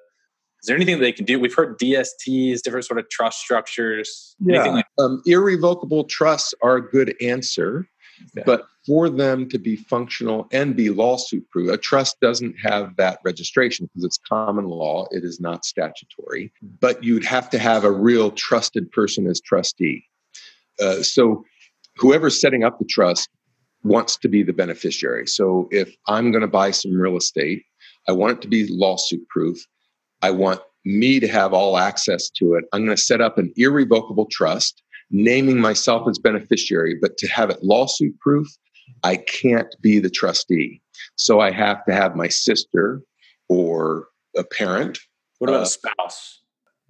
[0.63, 1.41] Is there anything they can do?
[1.41, 4.37] We've heard DSTs, different sort of trust structures.
[4.41, 7.89] Yeah, like- um, irrevocable trusts are a good answer.
[8.37, 8.45] Okay.
[8.47, 13.19] But for them to be functional and be lawsuit proof, a trust doesn't have that
[13.25, 15.07] registration because it's common law.
[15.11, 16.53] It is not statutory.
[16.81, 20.05] But you'd have to have a real trusted person as trustee.
[20.81, 21.45] Uh, so
[21.97, 23.29] whoever's setting up the trust
[23.85, 25.27] wants to be the beneficiary.
[25.27, 27.65] So if I'm going to buy some real estate,
[28.09, 29.59] I want it to be lawsuit proof.
[30.23, 32.65] I want me to have all access to it.
[32.73, 37.51] I'm going to set up an irrevocable trust naming myself as beneficiary, but to have
[37.51, 38.49] it lawsuit proof,
[39.03, 40.81] I can't be the trustee.
[41.17, 43.03] So I have to have my sister
[43.49, 44.99] or a parent.
[45.39, 46.41] What about uh, a spouse?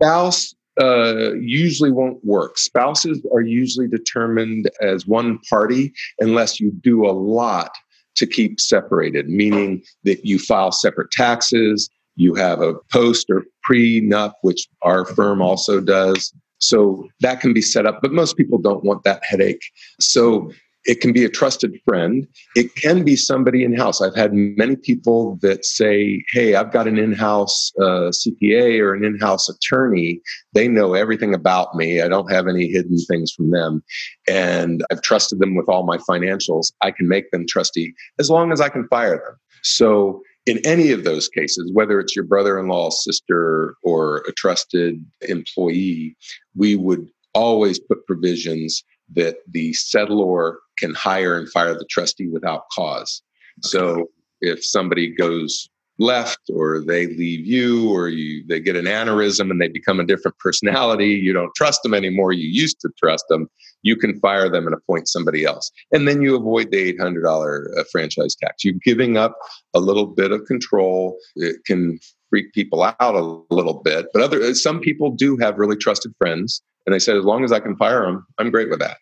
[0.01, 2.59] Spouse uh, usually won't work.
[2.59, 7.73] Spouses are usually determined as one party unless you do a lot
[8.17, 14.33] to keep separated, meaning that you file separate taxes, you have a post or prenup,
[14.43, 16.33] which our firm also does.
[16.59, 19.63] So that can be set up, but most people don't want that headache.
[19.99, 20.53] So
[20.85, 22.27] it can be a trusted friend.
[22.57, 24.01] It can be somebody in house.
[24.01, 28.95] I've had many people that say, Hey, I've got an in house uh, CPA or
[28.95, 30.21] an in house attorney.
[30.55, 32.01] They know everything about me.
[32.01, 33.83] I don't have any hidden things from them.
[34.29, 36.73] And I've trusted them with all my financials.
[36.81, 39.37] I can make them trustee as long as I can fire them.
[39.62, 44.33] So in any of those cases, whether it's your brother in law, sister, or a
[44.33, 46.16] trusted employee,
[46.57, 48.85] we would always put provisions
[49.15, 53.23] that the settlor can hire and fire the trustee without cause.
[53.59, 53.69] Okay.
[53.69, 54.07] So
[54.41, 59.61] if somebody goes left or they leave you or you they get an aneurysm and
[59.61, 63.47] they become a different personality you don't trust them anymore you used to trust them
[63.83, 67.85] you can fire them and appoint somebody else and then you avoid the $800 uh,
[67.93, 69.37] franchise tax you're giving up
[69.75, 71.99] a little bit of control it can
[72.31, 76.62] freak people out a little bit but other some people do have really trusted friends
[76.87, 78.99] and they said as long as i can fire them i'm great with that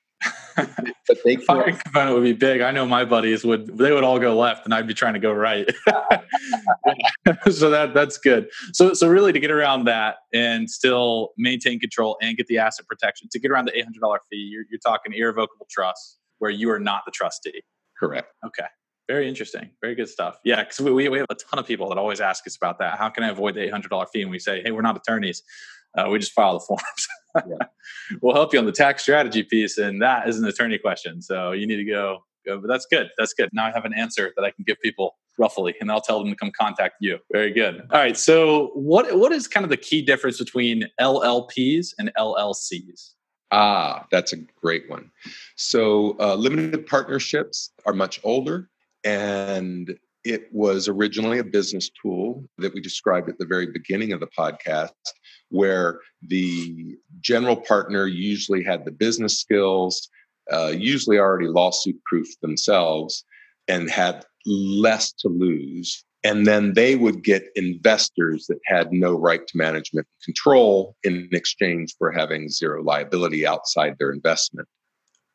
[0.56, 2.60] but they firing component would be big.
[2.60, 5.20] I know my buddies would they would all go left, and I'd be trying to
[5.20, 5.66] go right.
[7.50, 8.48] so that that's good.
[8.72, 12.86] So so really to get around that and still maintain control and get the asset
[12.86, 16.50] protection to get around the eight hundred dollar fee, you're, you're talking irrevocable trust where
[16.50, 17.62] you are not the trustee.
[17.98, 18.32] Correct.
[18.44, 18.66] Okay.
[19.08, 19.70] Very interesting.
[19.80, 20.38] Very good stuff.
[20.44, 22.96] Yeah, because we, we have a ton of people that always ask us about that.
[22.96, 24.22] How can I avoid the $800 fee?
[24.22, 25.42] And we say, hey, we're not attorneys.
[25.96, 27.08] Uh, we just file the forms.
[27.48, 27.66] yeah.
[28.22, 31.22] We'll help you on the tax strategy piece, and that is an attorney question.
[31.22, 32.58] So you need to go, go.
[32.58, 33.08] But that's good.
[33.16, 33.50] That's good.
[33.52, 36.28] Now I have an answer that I can give people roughly, and I'll tell them
[36.30, 37.18] to come contact you.
[37.32, 37.82] Very good.
[37.92, 38.16] All right.
[38.16, 43.12] So what what is kind of the key difference between LLPs and LLCs?
[43.52, 45.10] Ah, that's a great one.
[45.56, 48.68] So uh, limited partnerships are much older
[49.04, 54.20] and it was originally a business tool that we described at the very beginning of
[54.20, 54.90] the podcast,
[55.50, 60.08] where the general partner usually had the business skills,
[60.52, 63.24] uh, usually already lawsuit proof themselves,
[63.68, 66.04] and had less to lose.
[66.22, 71.94] And then they would get investors that had no right to management control in exchange
[71.96, 74.68] for having zero liability outside their investment.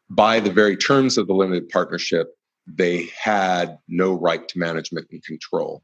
[0.10, 2.28] By the very terms of the limited partnership,
[2.68, 5.84] they had no right to management and control.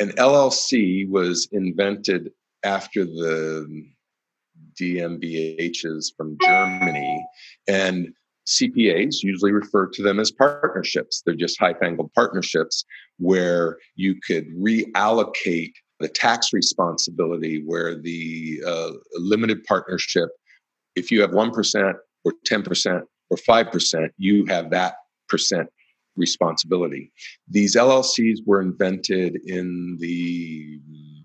[0.00, 2.30] An LLC was invented
[2.64, 3.86] after the
[4.80, 7.26] GmbHs from Germany,
[7.68, 8.08] and
[8.46, 11.22] CPAs usually refer to them as partnerships.
[11.24, 12.84] They're just high fangled partnerships
[13.18, 20.30] where you could reallocate the tax responsibility, where the uh, limited partnership,
[20.96, 21.94] if you have 1%
[22.24, 24.94] or 10% or 5%, you have that
[25.28, 25.68] percent
[26.16, 27.12] responsibility.
[27.48, 30.67] These LLCs were invented in the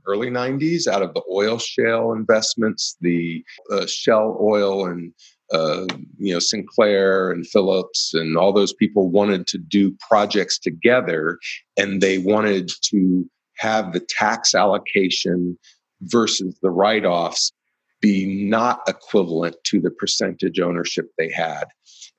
[0.08, 5.14] early 90s out of the oil shale investments, the uh, Shell Oil and
[5.52, 5.86] uh,
[6.18, 11.38] you know Sinclair and Phillips and all those people wanted to do projects together,
[11.78, 15.58] and they wanted to have the tax allocation
[16.02, 17.52] versus the write-offs
[18.02, 21.66] be not equivalent to the percentage ownership they had,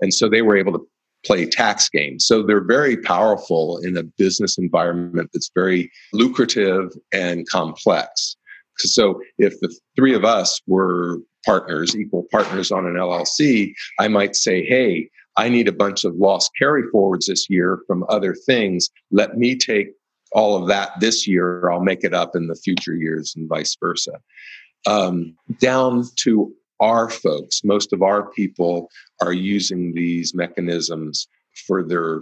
[0.00, 0.86] and so they were able to
[1.24, 2.26] play tax games.
[2.26, 8.36] So they're very powerful in a business environment that's very lucrative and complex.
[8.78, 14.34] So if the three of us were partners, equal partners on an LLC, I might
[14.34, 18.88] say, hey, I need a bunch of lost carry forwards this year from other things.
[19.10, 19.88] Let me take
[20.32, 21.70] all of that this year.
[21.70, 24.12] I'll make it up in the future years and vice versa.
[24.86, 31.28] Um, down to our folks, most of our people are using these mechanisms
[31.66, 32.20] for their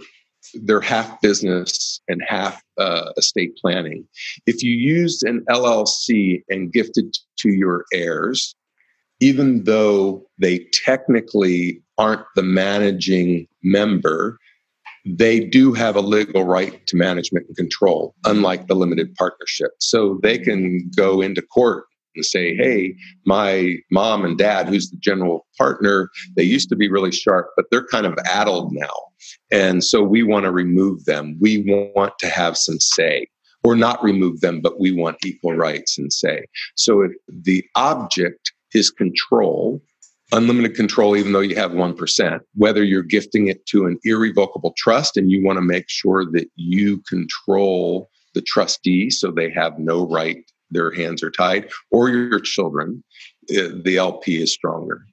[0.55, 4.05] their half business and half uh, estate planning.
[4.45, 8.53] If you used an LLC and gifted to your heirs,
[9.21, 14.37] even though they technically aren't the managing member,
[15.05, 19.71] they do have a legal right to management and control, unlike the limited partnership.
[19.79, 21.85] So they can go into court
[22.15, 22.95] and say, hey,
[23.25, 27.65] my mom and dad, who's the general partner, they used to be really sharp, but
[27.71, 28.93] they're kind of addled now.
[29.51, 31.37] And so we want to remove them.
[31.39, 33.27] We want to have some say,
[33.63, 36.45] or not remove them, but we want equal rights and say.
[36.75, 39.81] So if the object is control,
[40.31, 45.15] unlimited control, even though you have 1%, whether you're gifting it to an irrevocable trust
[45.15, 50.07] and you want to make sure that you control the trustee so they have no
[50.07, 50.43] right
[50.73, 53.03] their hands are tied, or your children,
[53.49, 55.05] eh, the LP is stronger.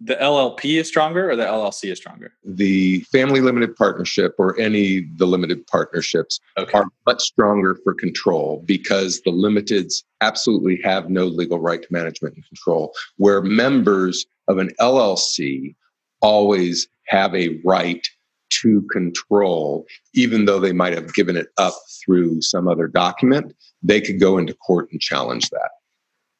[0.00, 2.32] The LLP is stronger, or the LLC is stronger?
[2.44, 6.78] The family limited partnership, or any the limited partnerships, okay.
[6.78, 12.36] are much stronger for control because the limiteds absolutely have no legal right to management
[12.36, 12.94] and control.
[13.16, 15.74] Where members of an LLC
[16.20, 18.06] always have a right
[18.62, 24.00] to control, even though they might have given it up through some other document, they
[24.00, 25.70] could go into court and challenge that.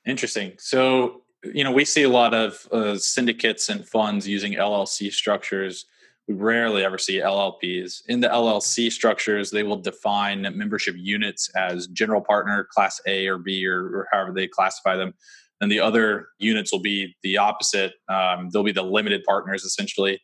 [0.06, 0.52] Interesting.
[0.58, 5.84] So, you know, we see a lot of uh, syndicates and funds using LLC structures.
[6.26, 8.02] We rarely ever see LLPs.
[8.06, 13.38] In the LLC structures, they will define membership units as general partner, class A or
[13.38, 15.14] B, or, or however they classify them.
[15.60, 17.94] And the other units will be the opposite.
[18.08, 20.20] Um, they'll be the limited partners, essentially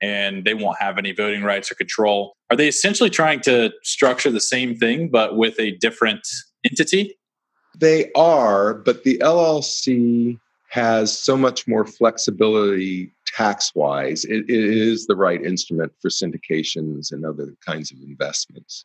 [0.00, 2.34] and they won't have any voting rights or control.
[2.50, 6.26] Are they essentially trying to structure the same thing but with a different
[6.64, 7.16] entity?
[7.78, 10.38] They are, but the LLC
[10.70, 14.24] has so much more flexibility tax wise.
[14.24, 18.84] It, it is the right instrument for syndications and other kinds of investments.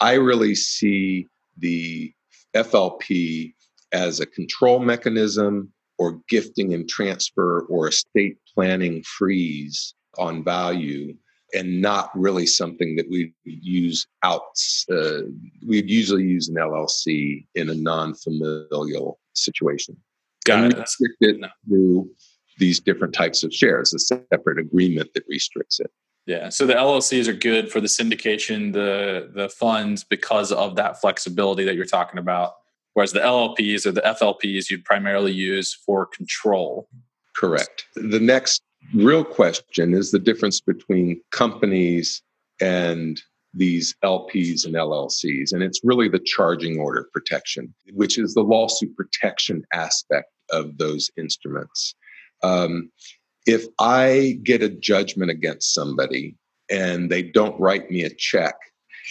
[0.00, 2.12] I really see the
[2.54, 3.54] FLP
[3.92, 11.14] as a control mechanism or gifting and transfer or estate planning freeze on value
[11.54, 14.58] and not really something that we use out.
[14.90, 15.22] Uh,
[15.66, 19.96] we'd usually use an LLC in a non-familial situation.
[20.44, 20.78] Got and it.
[20.78, 22.10] Restrict it through
[22.58, 25.90] these different types of shares, a separate agreement that restricts it.
[26.26, 26.48] Yeah.
[26.50, 31.64] So the LLCs are good for the syndication, the the funds because of that flexibility
[31.64, 32.52] that you're talking about.
[32.94, 36.88] Whereas the LLPs or the FLPs you'd primarily use for control.
[37.34, 37.86] Correct.
[37.96, 38.62] The next
[38.94, 42.22] real question is the difference between companies
[42.60, 43.20] and
[43.54, 45.52] these LPs and LLCs.
[45.52, 51.10] And it's really the charging order protection, which is the lawsuit protection aspect of those
[51.18, 51.94] instruments.
[52.42, 52.90] Um,
[53.46, 56.36] if I get a judgment against somebody
[56.70, 58.54] and they don't write me a check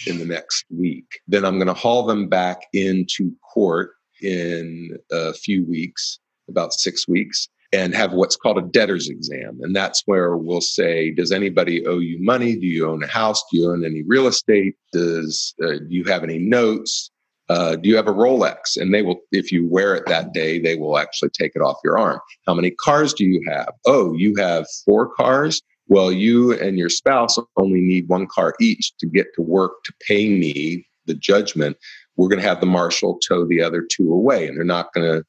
[0.06, 3.92] in the next week, then I'm going to haul them back into court
[4.22, 6.18] in a few weeks,
[6.48, 9.58] about six weeks, and have what's called a debtor's exam.
[9.62, 12.54] And that's where we'll say, does anybody owe you money?
[12.56, 13.42] Do you own a house?
[13.50, 14.74] Do you own any real estate?
[14.92, 17.10] Does uh, do you have any notes?
[17.48, 18.76] Uh, do you have a Rolex?
[18.76, 21.78] And they will, if you wear it that day, they will actually take it off
[21.84, 22.20] your arm.
[22.46, 23.72] How many cars do you have?
[23.86, 25.60] Oh, you have four cars.
[25.88, 29.92] Well, you and your spouse only need one car each to get to work to
[30.06, 31.76] pay me the judgment.
[32.16, 35.06] We're going to have the marshal tow the other two away, and they're not going
[35.06, 35.24] to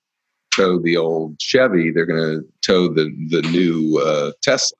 [0.56, 4.78] tow the old Chevy, they're going to tow the the new uh, Tesla.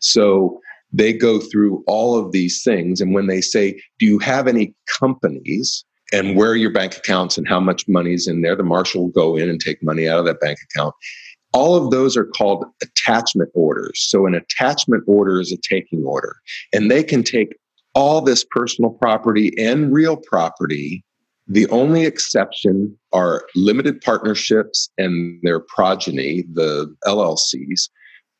[0.00, 0.60] So
[0.92, 4.74] they go through all of these things, and when they say, "Do you have any
[4.98, 8.62] companies?" and where are your bank accounts and how much money is in there, the
[8.62, 10.94] marshal will go in and take money out of that bank account.
[11.52, 14.06] All of those are called attachment orders.
[14.08, 16.36] So an attachment order is a taking order,
[16.72, 17.56] and they can take
[17.94, 21.04] all this personal property and real property
[21.48, 27.88] The only exception are limited partnerships and their progeny, the LLCs,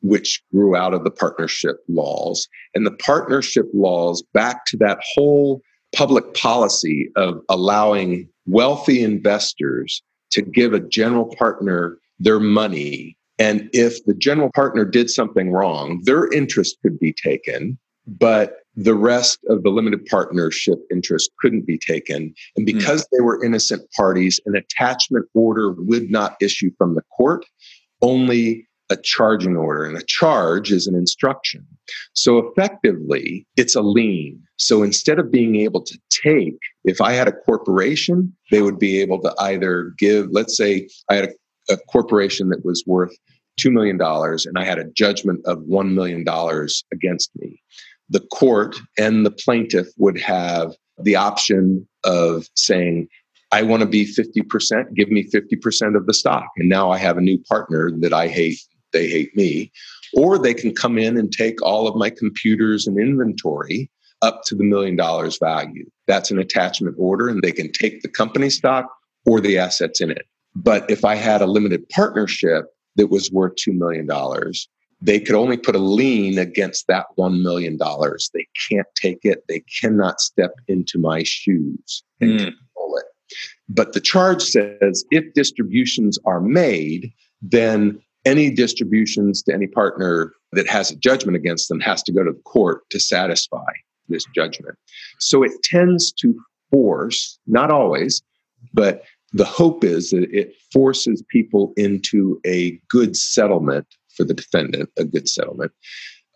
[0.02, 2.46] which grew out of the partnership laws.
[2.74, 5.62] And the partnership laws back to that whole
[5.96, 10.02] public policy of allowing wealthy investors
[10.32, 13.16] to give a general partner their money.
[13.38, 18.94] And if the general partner did something wrong, their interest could be taken, but the
[18.94, 22.32] rest of the limited partnership interest couldn't be taken.
[22.56, 22.78] And hmm.
[22.78, 23.06] because mm.
[23.12, 27.44] they were innocent parties, an attachment order would not issue from the court.
[28.00, 31.66] Only a charging order, and a charge is an instruction.
[32.14, 34.42] So effectively, it's a lien.
[34.56, 39.00] So instead of being able to take, if I had a corporation, they would be
[39.00, 43.14] able to either give, let's say I had a, a corporation that was worth
[43.60, 46.24] $2 million and I had a judgment of $1 million
[46.92, 47.60] against me.
[48.10, 53.08] The court and the plaintiff would have the option of saying,
[53.52, 56.46] I want to be 50%, give me 50% of the stock.
[56.56, 58.58] And now I have a new partner that I hate
[58.92, 59.70] they hate me.
[60.14, 63.90] Or they can come in and take all of my computers and inventory
[64.22, 65.88] up to the million dollars value.
[66.06, 68.86] That's an attachment order, and they can take the company stock
[69.26, 70.26] or the assets in it.
[70.54, 74.08] But if I had a limited partnership that was worth $2 million,
[75.00, 77.78] they could only put a lien against that $1 million.
[78.34, 79.44] They can't take it.
[79.48, 82.38] They cannot step into my shoes and mm.
[82.38, 83.06] control it.
[83.68, 90.68] But the charge says if distributions are made, then any distributions to any partner that
[90.68, 93.70] has a judgment against them has to go to the court to satisfy
[94.08, 94.76] this judgment.
[95.20, 96.34] So it tends to
[96.70, 98.22] force, not always,
[98.72, 103.86] but the hope is that it forces people into a good settlement
[104.18, 105.72] for the defendant, a good settlement.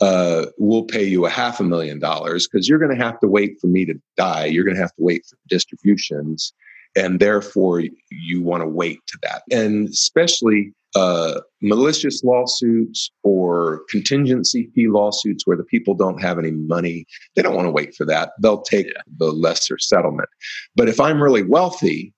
[0.00, 3.28] Uh, we'll pay you a half a million dollars because you're going to have to
[3.28, 4.46] wait for me to die.
[4.46, 6.54] You're going to have to wait for distributions.
[6.96, 9.42] And therefore, you want to wait to that.
[9.50, 16.50] And especially uh, malicious lawsuits or contingency fee lawsuits where the people don't have any
[16.50, 18.32] money, they don't want to wait for that.
[18.40, 20.28] They'll take the lesser settlement.
[20.76, 22.12] But if I'm really wealthy,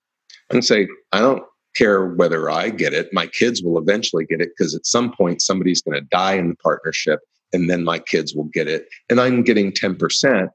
[0.55, 1.43] can say, I don't
[1.75, 3.13] care whether I get it.
[3.13, 6.49] My kids will eventually get it because at some point somebody's going to die in
[6.49, 7.21] the partnership
[7.53, 8.87] and then my kids will get it.
[9.09, 10.49] And I'm getting 10%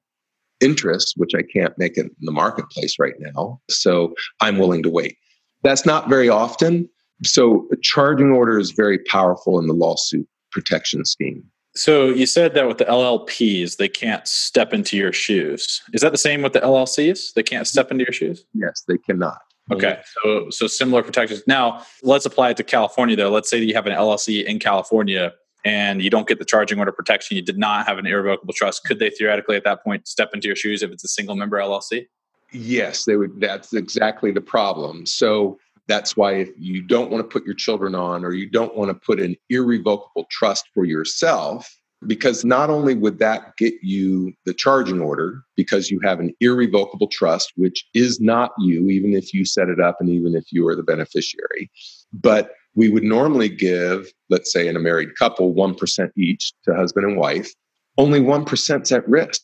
[0.62, 3.62] interest, which I can't make it in the marketplace right now.
[3.70, 5.18] So I'm willing to wait.
[5.64, 6.90] That's not very often
[7.24, 11.44] so a charging order is very powerful in the lawsuit protection scheme.
[11.76, 15.82] So you said that with the LLPs, they can't step into your shoes.
[15.94, 17.34] Is that the same with the LLCs?
[17.34, 18.44] They can't step into your shoes?
[18.54, 19.40] Yes, they cannot.
[19.72, 20.00] Okay.
[20.24, 21.44] So so similar protections.
[21.48, 23.30] Now, let's apply it to California though.
[23.30, 25.34] Let's say that you have an LLC in California
[25.66, 28.86] and you don't get the charging order protection, you did not have an irrevocable trust.
[28.86, 31.58] Could they theoretically at that point step into your shoes if it's a single member
[31.58, 32.08] LLC?
[32.52, 35.06] Yes, they would that's exactly the problem.
[35.06, 38.76] So that's why if you don't want to put your children on or you don't
[38.76, 44.34] want to put an irrevocable trust for yourself, because not only would that get you
[44.46, 49.34] the charging order because you have an irrevocable trust, which is not you, even if
[49.34, 51.70] you set it up and even if you are the beneficiary,
[52.14, 57.06] but we would normally give, let's say in a married couple, 1% each to husband
[57.06, 57.52] and wife.
[57.98, 59.42] Only 1% is at risk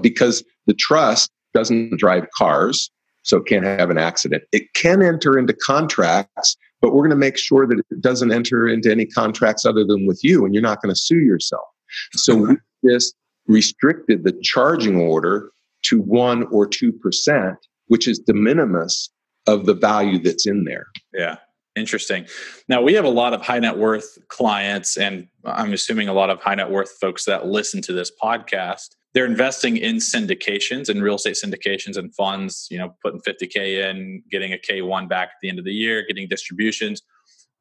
[0.00, 2.90] because the trust doesn't drive cars
[3.22, 4.42] so it can't have an accident.
[4.50, 8.66] It can enter into contracts, but we're going to make sure that it doesn't enter
[8.66, 11.68] into any contracts other than with you, and you're not going to sue yourself.
[12.14, 12.56] So we
[12.88, 13.14] just
[13.46, 15.50] restricted the charging order
[15.84, 19.10] to one or two percent, which is de minimis
[19.46, 20.86] of the value that's in there.
[21.12, 21.36] Yeah.
[21.74, 22.26] Interesting.
[22.68, 26.28] Now we have a lot of high net worth clients, and I'm assuming a lot
[26.28, 31.02] of high net worth folks that listen to this podcast they're investing in syndications and
[31.02, 35.34] real estate syndications and funds, you know, putting 50K in, getting a K1 back at
[35.42, 37.02] the end of the year, getting distributions.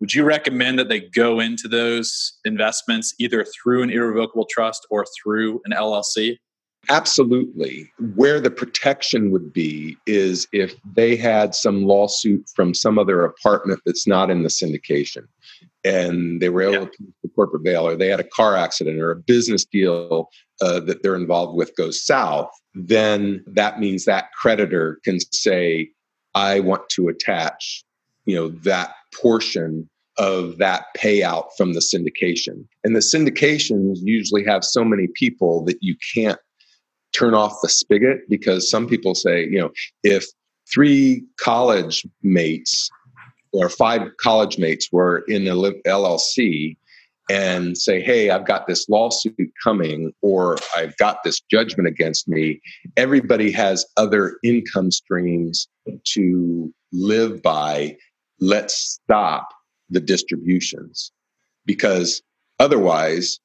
[0.02, 5.06] Would you recommend that they go into those investments either through an irrevocable trust or
[5.24, 6.38] through an LLC?
[6.89, 7.91] Absolutely.
[8.16, 13.82] Where the protection would be is if they had some lawsuit from some other apartment
[13.86, 15.28] that's not in the syndication
[15.84, 16.89] and they were able yeah.
[16.89, 20.30] to the corporate veil or they had a car accident or a business deal
[20.62, 25.89] uh, that they're involved with goes south, then that means that creditor can say,
[26.34, 27.84] I want to attach,
[28.26, 29.89] you know, that portion
[30.22, 32.63] of that payout from the syndication.
[32.84, 36.38] And the syndications usually have so many people that you can't
[37.11, 39.72] turn off the spigot because some people say, you know,
[40.03, 40.28] if
[40.72, 42.88] three college mates
[43.51, 46.78] or five college mates were in a LLC
[47.32, 52.61] and say, hey, I've got this lawsuit coming or I've got this judgment against me,
[52.95, 55.67] everybody has other income streams
[56.13, 57.97] to live by.
[58.39, 59.49] Let's stop
[59.92, 61.12] the distributions
[61.66, 62.22] because
[62.60, 63.39] otherwise,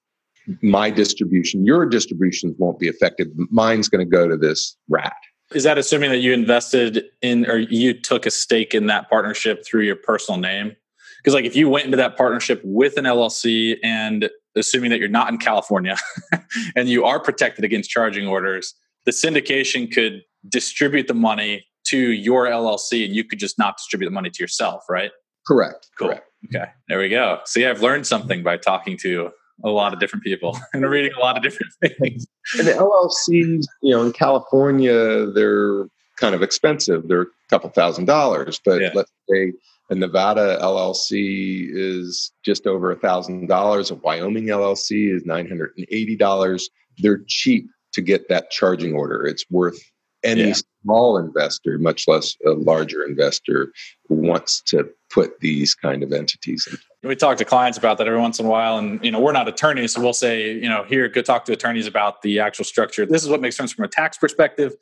[0.62, 3.28] my distribution, your distributions won't be affected.
[3.50, 5.16] Mine's going to go to this rat.
[5.52, 9.64] Is that assuming that you invested in or you took a stake in that partnership
[9.64, 10.74] through your personal name?
[11.18, 15.08] Because like if you went into that partnership with an LLC and assuming that you're
[15.08, 15.96] not in California
[16.76, 18.74] and you are protected against charging orders,
[19.04, 24.08] the syndication could distribute the money to your LLC and you could just not distribute
[24.08, 25.10] the money to yourself, right?
[25.46, 25.88] Correct.
[25.96, 26.08] Cool.
[26.08, 26.25] Correct.
[26.44, 26.70] Okay.
[26.88, 27.40] There we go.
[27.44, 29.30] See, I've learned something by talking to
[29.64, 32.26] a lot of different people and reading a lot of different things.
[32.58, 37.08] And the LLCs, you know, in California, they're kind of expensive.
[37.08, 38.90] They're a couple thousand dollars, but yeah.
[38.94, 39.52] let's say
[39.90, 43.90] a Nevada LLC is just over a thousand dollars.
[43.90, 46.68] A Wyoming LLC is nine hundred and eighty dollars.
[46.98, 49.26] They're cheap to get that charging order.
[49.26, 49.78] It's worth
[50.26, 50.54] any yeah.
[50.82, 53.72] small investor, much less a larger investor,
[54.08, 57.08] wants to put these kind of entities in.
[57.08, 59.32] We talk to clients about that every once in a while, and you know we're
[59.32, 62.64] not attorneys, so we'll say, you know, here, go talk to attorneys about the actual
[62.64, 63.06] structure.
[63.06, 64.74] This is what makes sense from a tax perspective.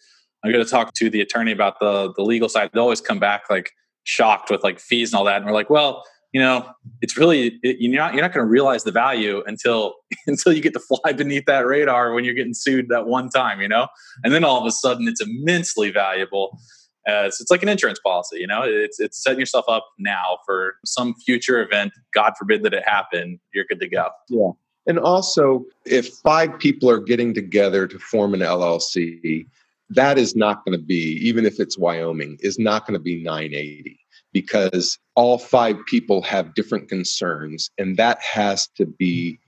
[0.42, 2.70] I'm going to talk to the attorney about the the legal side.
[2.72, 3.70] They always come back like,
[4.05, 5.38] shocked with like fees and all that.
[5.38, 6.05] And we're like, well,
[6.35, 6.68] you know,
[7.01, 9.95] it's really it, you're not you're not going to realize the value until
[10.26, 13.62] until you get to fly beneath that radar when you're getting sued that one time,
[13.62, 13.87] you know,
[14.24, 16.59] and then all of a sudden it's immensely valuable.
[17.07, 20.74] As it's like an insurance policy, you know, it's it's setting yourself up now for
[20.85, 21.93] some future event.
[22.14, 24.09] God forbid that it happen, you're good to go.
[24.28, 24.51] Yeah.
[24.87, 29.47] And also, if five people are getting together to form an LLC,
[29.91, 33.22] that is not going to be, even if it's Wyoming, is not going to be
[33.22, 33.99] 980
[34.35, 37.70] because all five people have different concerns.
[37.78, 39.39] And that has to be,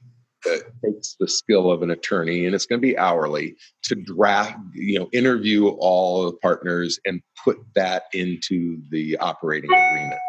[0.82, 4.98] takes the skill of an attorney and it's going to be hourly to draft, you
[4.98, 10.20] know, interview all the partners and put that into the operating agreement.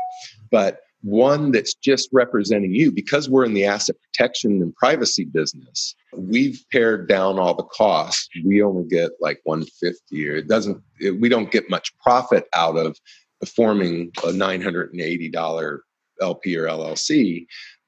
[0.50, 5.96] But one that's just representing you because we're in the asset protection and privacy business
[6.16, 11.20] we've pared down all the costs we only get like 150 or it doesn't it,
[11.22, 12.98] we don't get much profit out of
[13.46, 15.80] forming a $980
[16.20, 17.46] lp or llc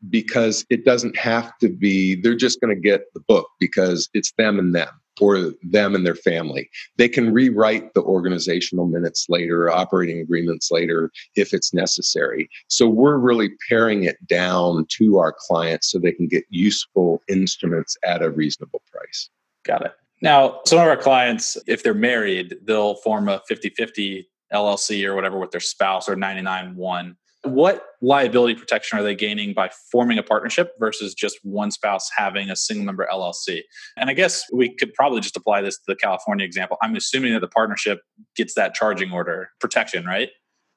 [0.10, 4.32] because it doesn't have to be they're just going to get the book because it's
[4.38, 4.90] them and them
[5.20, 6.70] or them and their family.
[6.98, 12.50] They can rewrite the organizational minutes later, operating agreements later if it's necessary.
[12.68, 17.98] So we're really paring it down to our clients so they can get useful instruments
[18.04, 19.30] at a reasonable price.
[19.66, 19.94] Got it.
[20.22, 25.16] Now, some of our clients, if they're married, they'll form a 50 50 LLC or
[25.16, 30.18] whatever with their spouse or 99 1 what liability protection are they gaining by forming
[30.18, 33.62] a partnership versus just one spouse having a single member LLC?
[33.96, 36.78] And I guess we could probably just apply this to the California example.
[36.82, 38.02] I'm assuming that the partnership
[38.36, 40.30] gets that charging order protection, right?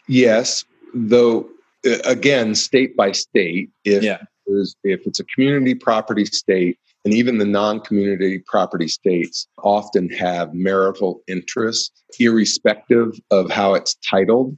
[0.08, 0.64] Yes,
[0.94, 1.48] though
[1.86, 4.18] uh, again, state by state, if yeah.
[4.46, 11.20] if it's a community property state, and even the non-community property states often have marital
[11.26, 14.56] interests, irrespective of how it's titled.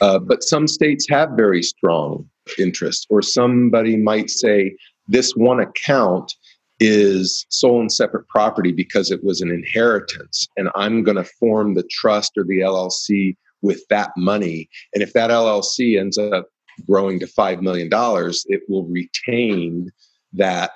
[0.00, 2.28] Uh, but some states have very strong
[2.58, 4.76] interests, or somebody might say
[5.08, 6.34] this one account
[6.78, 11.74] is sole and separate property because it was an inheritance, and I'm going to form
[11.74, 14.68] the trust or the LLC with that money.
[14.94, 16.48] And if that LLC ends up
[16.86, 19.92] growing to $5 million, it will retain
[20.32, 20.70] that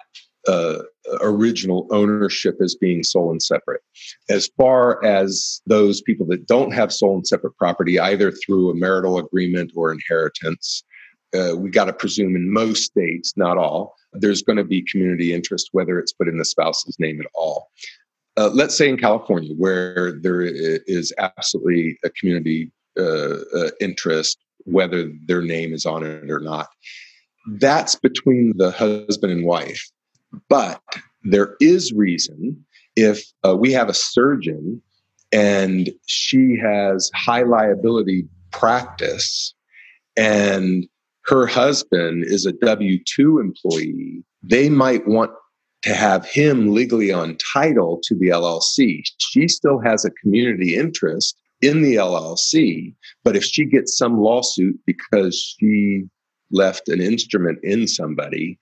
[0.46, 0.78] uh,
[1.20, 3.80] original ownership as being sole and separate.
[4.28, 8.74] As far as those people that don't have sole and separate property, either through a
[8.74, 10.82] marital agreement or inheritance,
[11.34, 15.32] uh, we got to presume in most states, not all, there's going to be community
[15.32, 17.70] interest, whether it's put in the spouse's name at all.
[18.36, 25.10] Uh, let's say in California, where there is absolutely a community uh, uh, interest, whether
[25.26, 26.68] their name is on it or not.
[27.46, 29.90] That's between the husband and wife
[30.48, 30.80] but
[31.22, 32.64] there is reason
[32.96, 34.80] if uh, we have a surgeon
[35.32, 39.54] and she has high liability practice
[40.16, 40.86] and
[41.26, 45.32] her husband is a W 2 employee, they might want
[45.82, 49.02] to have him legally on title to the LLC.
[49.18, 54.78] She still has a community interest in the LLC, but if she gets some lawsuit
[54.86, 56.04] because she
[56.50, 58.58] left an instrument in somebody,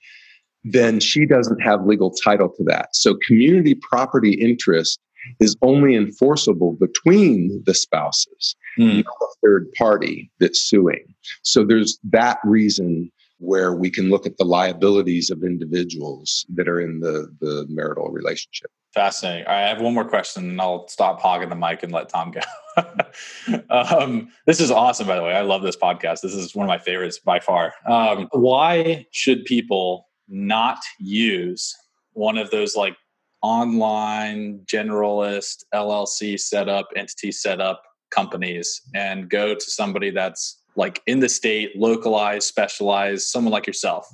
[0.65, 2.95] then she doesn't have legal title to that.
[2.95, 5.01] So community property interest
[5.41, 9.05] is only enforceable between the spouses, mm.
[9.05, 11.15] not a third party that's suing.
[11.43, 16.81] So there's that reason where we can look at the liabilities of individuals that are
[16.81, 18.71] in the, the marital relationship.
[18.95, 19.47] Fascinating.
[19.47, 22.31] Right, I have one more question and I'll stop hogging the mic and let Tom
[22.31, 22.41] go.
[23.71, 25.33] um, this is awesome, by the way.
[25.33, 26.21] I love this podcast.
[26.21, 27.75] This is one of my favorites by far.
[27.87, 31.77] Um, why should people not use
[32.15, 32.97] one of those like
[33.43, 41.29] online generalist LLC setup, entity setup companies and go to somebody that's like in the
[41.29, 44.09] state, localized, specialized, someone like yourself?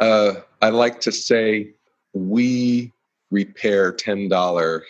[0.00, 1.70] Uh, I like to say
[2.12, 2.92] we
[3.30, 4.30] repair $10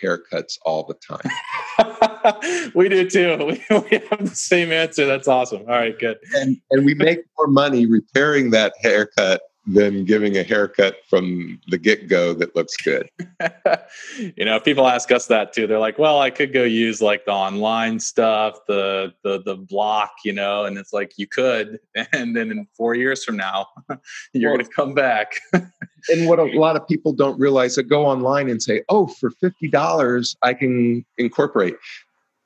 [0.03, 2.71] haircuts all the time.
[2.75, 3.37] we do too.
[3.45, 5.05] We, we have the same answer.
[5.05, 5.61] That's awesome.
[5.61, 6.17] All right, good.
[6.35, 11.77] And, and we make more money repairing that haircut than giving a haircut from the
[11.77, 13.09] get go that looks good.
[14.37, 15.67] you know, people ask us that too.
[15.67, 20.11] They're like, "Well, I could go use like the online stuff, the the the block,
[20.23, 21.79] you know," and it's like you could,
[22.13, 23.67] and then in four years from now,
[24.33, 25.39] you're well, going to come back.
[25.53, 29.31] and what a lot of people don't realize, that go online and say, "Oh, for
[29.31, 31.75] fifty dollars, I can incorporate."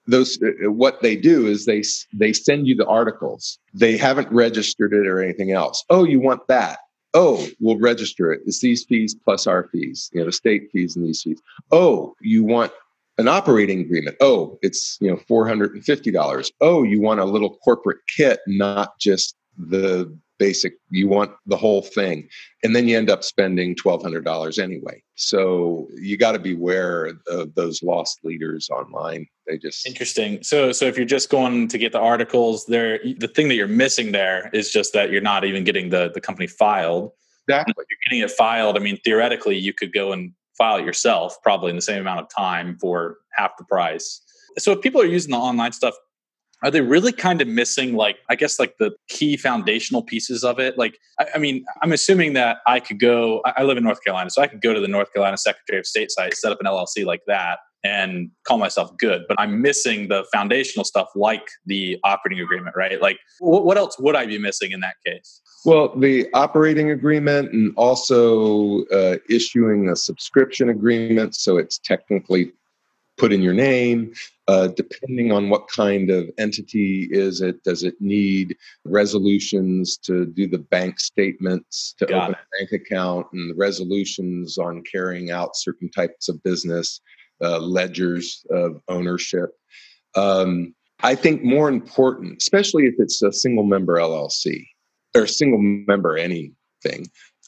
[0.07, 4.31] those uh, uh, what they do is they they send you the articles they haven't
[4.31, 6.79] registered it or anything else oh you want that
[7.13, 8.41] oh, we'll register it.
[8.45, 11.41] It's these fees plus our fees, you know, the state fees and these fees.
[11.71, 12.71] Oh, you want
[13.17, 14.15] an operating agreement.
[14.21, 16.51] Oh, it's, you know, $450.
[16.61, 21.83] Oh, you want a little corporate kit, not just the basic, you want the whole
[21.83, 22.27] thing.
[22.63, 25.03] And then you end up spending $1,200 anyway.
[25.15, 29.27] So you got to beware of those lost leaders online.
[29.45, 30.41] They just interesting.
[30.41, 33.67] So, so if you're just going to get the articles there, the thing that you're
[33.67, 37.11] missing there is just that you're not even getting the, the company filed.
[37.47, 37.73] Exactly.
[37.77, 38.77] If you're getting it filed.
[38.77, 42.19] I mean, theoretically, you could go and file it yourself, probably in the same amount
[42.19, 44.21] of time for half the price.
[44.57, 45.95] So if people are using the online stuff,
[46.63, 50.59] are they really kind of missing like i guess like the key foundational pieces of
[50.59, 50.77] it?
[50.77, 54.29] Like I, I, mean i'm assuming that i could go i live in north carolina
[54.29, 56.65] so i could go to the north carolina secretary of state site set up an
[56.65, 61.97] llc like that and call myself good but i'm missing the foundational stuff like the
[62.03, 63.01] operating agreement right?
[63.01, 65.41] Like what, what else would i be missing in that case?
[65.65, 72.51] Well the operating agreement and also uh, issuing a subscription agreement so it's technically
[73.19, 74.13] put in your name.
[74.47, 80.47] Uh, depending on what kind of entity is it, does it need resolutions to do
[80.47, 82.37] the bank statements to Got open it.
[82.37, 86.99] a bank account and the resolutions on carrying out certain types of business,
[87.43, 89.51] uh, ledgers of ownership.
[90.15, 94.65] Um, I think more important, especially if it's a single member LLC
[95.15, 97.05] or single member anything,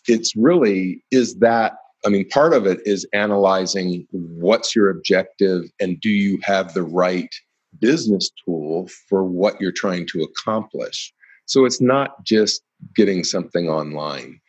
[0.07, 1.73] it's really is that
[2.05, 6.83] I mean, part of it is analyzing what's your objective and do you have the
[6.83, 7.33] right
[7.79, 11.13] business tool for what you're trying to accomplish.
[11.45, 12.61] So it's not just
[12.95, 14.39] getting something online.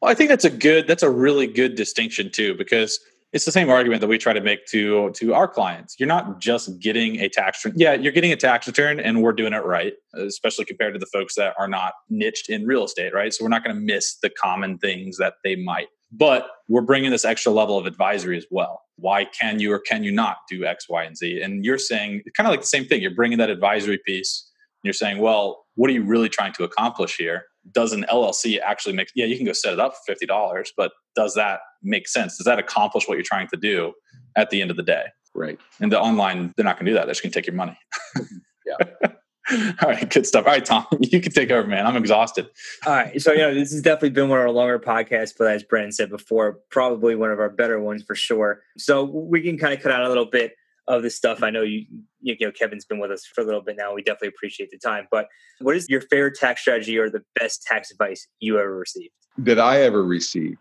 [0.00, 3.00] Well, I think that's a good, that's a really good distinction too, because
[3.32, 5.94] it's the same argument that we try to make to to our clients.
[6.00, 7.78] You're not just getting a tax return.
[7.78, 11.06] Yeah, you're getting a tax return, and we're doing it right, especially compared to the
[11.06, 13.32] folks that are not niched in real estate, right?
[13.32, 15.86] So we're not going to miss the common things that they might.
[16.12, 18.82] But we're bringing this extra level of advisory as well.
[18.96, 21.40] Why can you or can you not do X, Y, and Z?
[21.40, 23.00] And you're saying kind of like the same thing.
[23.00, 24.50] You're bringing that advisory piece.
[24.82, 27.44] And you're saying, well, what are you really trying to accomplish here?
[27.72, 29.10] Does an LLC actually make?
[29.14, 32.38] Yeah, you can go set it up for fifty dollars, but does that make sense?
[32.38, 33.92] Does that accomplish what you're trying to do
[34.34, 35.04] at the end of the day?
[35.34, 35.58] Right.
[35.80, 37.04] And the online, they're not going to do that.
[37.04, 37.78] They're just going to take your money.
[38.66, 39.08] yeah.
[39.82, 40.46] All right, good stuff.
[40.46, 41.86] All right, Tom, you can take over, man.
[41.86, 42.48] I'm exhausted.
[42.86, 43.20] All right.
[43.20, 45.92] So, you know, this has definitely been one of our longer podcasts, but as Brendan
[45.92, 48.62] said before, probably one of our better ones for sure.
[48.76, 50.54] So we can kind of cut out a little bit
[50.88, 51.42] of this stuff.
[51.42, 51.86] I know you,
[52.20, 53.94] you know, Kevin's been with us for a little bit now.
[53.94, 55.08] We definitely appreciate the time.
[55.10, 55.28] But
[55.60, 59.12] what is your favorite tax strategy or the best tax advice you ever received?
[59.38, 60.58] That I ever received.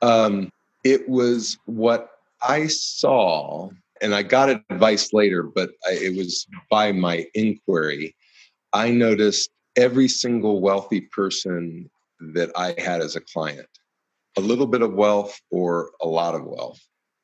[0.00, 0.50] Um,
[0.84, 2.10] it was what
[2.42, 3.70] I saw
[4.02, 8.14] and I got advice later, but I, it was by my inquiry
[8.72, 11.90] I noticed every single wealthy person
[12.34, 13.68] that I had as a client,
[14.36, 16.80] a little bit of wealth or a lot of wealth,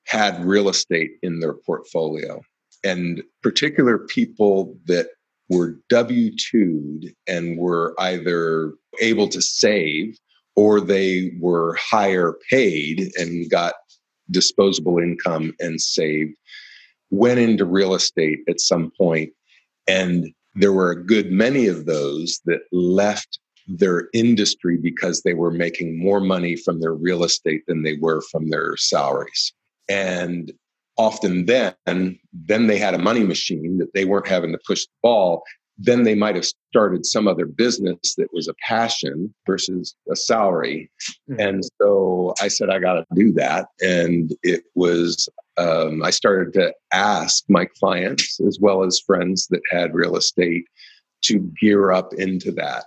[0.06, 2.40] had real estate in their portfolio.
[2.84, 5.08] And particular people that
[5.48, 10.18] were W 2'd and were either able to save
[10.56, 13.74] or they were higher paid and got
[14.30, 16.36] disposable income and saved,
[17.10, 19.32] went into real estate at some point
[19.86, 25.50] and there were a good many of those that left their industry because they were
[25.50, 29.52] making more money from their real estate than they were from their salaries.
[29.88, 30.52] And
[30.96, 34.92] often then, then they had a money machine that they weren't having to push the
[35.02, 35.44] ball.
[35.78, 40.90] then they might have started some other business that was a passion versus a salary.
[41.30, 41.40] Mm-hmm.
[41.40, 43.68] And so I said, I got to do that.
[43.80, 45.28] And it was,
[45.58, 50.64] um, I started to ask my clients as well as friends that had real estate
[51.22, 52.84] to gear up into that.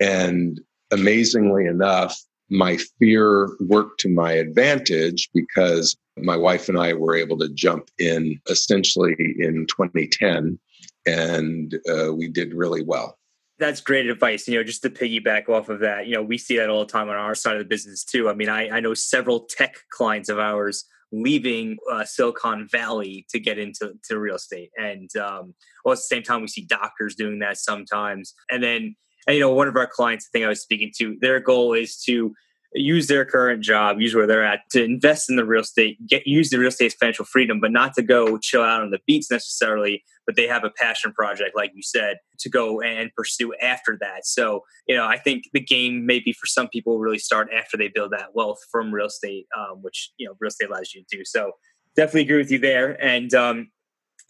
[0.00, 0.60] And
[0.90, 2.18] amazingly enough,
[2.50, 7.90] my fear worked to my advantage because my wife and I were able to jump
[7.98, 10.58] in essentially in 2010
[11.06, 13.18] and uh, we did really well.
[13.58, 14.48] That's great advice.
[14.48, 16.90] You know, just to piggyback off of that, you know, we see that all the
[16.90, 18.28] time on our side of the business too.
[18.28, 20.86] I mean, I, I know several tech clients of ours
[21.22, 25.54] leaving uh, Silicon Valley to get into to real estate, and um,
[25.84, 28.34] well, at the same time, we see doctors doing that sometimes.
[28.50, 28.96] And then,
[29.26, 31.74] and, you know, one of our clients, I think I was speaking to, their goal
[31.74, 32.34] is to
[32.74, 36.26] use their current job, use where they're at to invest in the real estate, get
[36.26, 39.30] use the real estate's financial freedom, but not to go chill out on the beats
[39.30, 40.02] necessarily.
[40.26, 44.26] But they have a passion project, like you said, to go and pursue after that.
[44.26, 47.88] So, you know, I think the game maybe for some people really start after they
[47.88, 51.16] build that wealth from real estate, um, which you know real estate allows you to
[51.18, 51.24] do.
[51.24, 51.52] So,
[51.94, 53.02] definitely agree with you there.
[53.04, 53.70] And um,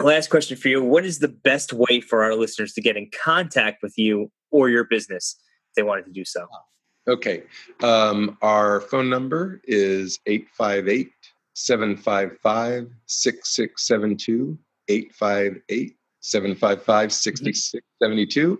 [0.03, 3.09] last question for you: What is the best way for our listeners to get in
[3.18, 5.36] contact with you or your business
[5.70, 6.47] if they wanted to do so?
[7.07, 7.43] Okay.
[7.83, 11.11] Um, our phone number is 858
[11.55, 14.59] 755 6672.
[14.89, 18.59] 858 755 6672.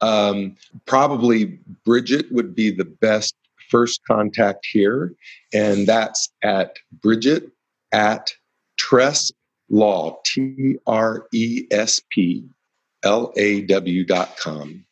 [0.00, 3.34] Um, probably Bridget would be the best
[3.70, 5.14] first contact here,
[5.52, 7.50] and that's at Bridget
[7.92, 8.34] at
[8.78, 9.32] Tresp
[9.70, 12.44] Law, T R E S P
[13.04, 14.84] L A W dot com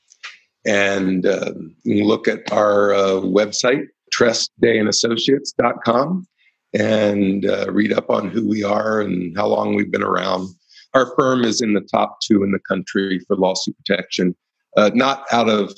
[0.64, 1.52] and uh,
[1.84, 6.26] look at our uh, website, trespdayandassociates.com,
[6.74, 10.48] and uh, read up on who we are and how long we've been around.
[10.94, 14.36] Our firm is in the top two in the country for lawsuit protection,
[14.76, 15.74] uh, not out of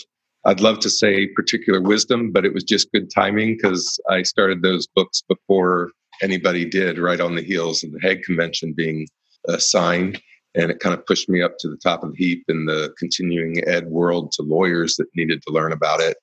[0.47, 4.61] I'd love to say particular wisdom, but it was just good timing because I started
[4.61, 9.09] those books before anybody did, right on the heels of the Hague Convention being
[9.49, 10.21] uh, signed
[10.55, 12.95] and it kind of pushed me up to the top of the heap in the
[12.99, 16.17] continuing ed world to lawyers that needed to learn about it.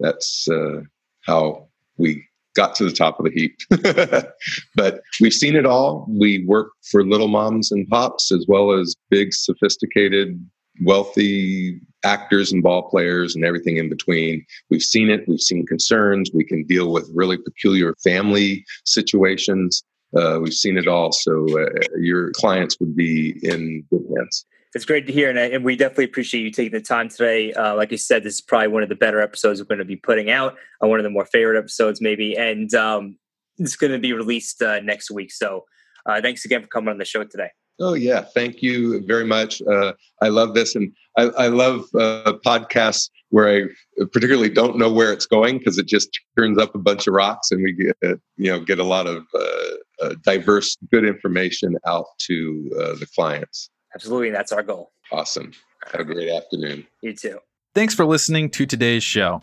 [0.00, 0.80] That's uh,
[1.22, 3.56] how we got to the top of the heap.
[4.76, 6.06] but we've seen it all.
[6.08, 10.40] We work for little moms and pops as well as big, sophisticated,
[10.82, 14.44] wealthy actors and ball players and everything in between.
[14.70, 15.26] We've seen it.
[15.28, 16.30] We've seen concerns.
[16.32, 19.82] We can deal with really peculiar family situations.
[20.16, 21.12] Uh, we've seen it all.
[21.12, 21.66] So uh,
[21.98, 24.46] your clients would be in good hands.
[24.74, 27.52] It's great to hear, and, and we definitely appreciate you taking the time today.
[27.52, 29.84] Uh, like you said, this is probably one of the better episodes we're going to
[29.84, 30.56] be putting out.
[30.82, 33.16] Uh, one of the more favorite episodes, maybe, and um,
[33.58, 35.30] it's going to be released uh, next week.
[35.32, 35.64] So,
[36.06, 37.50] uh, thanks again for coming on the show today.
[37.80, 39.60] Oh yeah, thank you very much.
[39.62, 44.92] Uh, I love this, and I, I love uh, podcasts where I particularly don't know
[44.92, 46.08] where it's going because it just
[46.38, 47.96] turns up a bunch of rocks, and we get
[48.36, 53.06] you know get a lot of uh, uh diverse, good information out to uh, the
[53.14, 53.70] clients.
[53.94, 54.92] Absolutely, that's our goal.
[55.10, 55.52] Awesome.
[55.92, 56.86] Have a great afternoon.
[57.02, 57.38] You too.
[57.74, 59.42] Thanks for listening to today's show.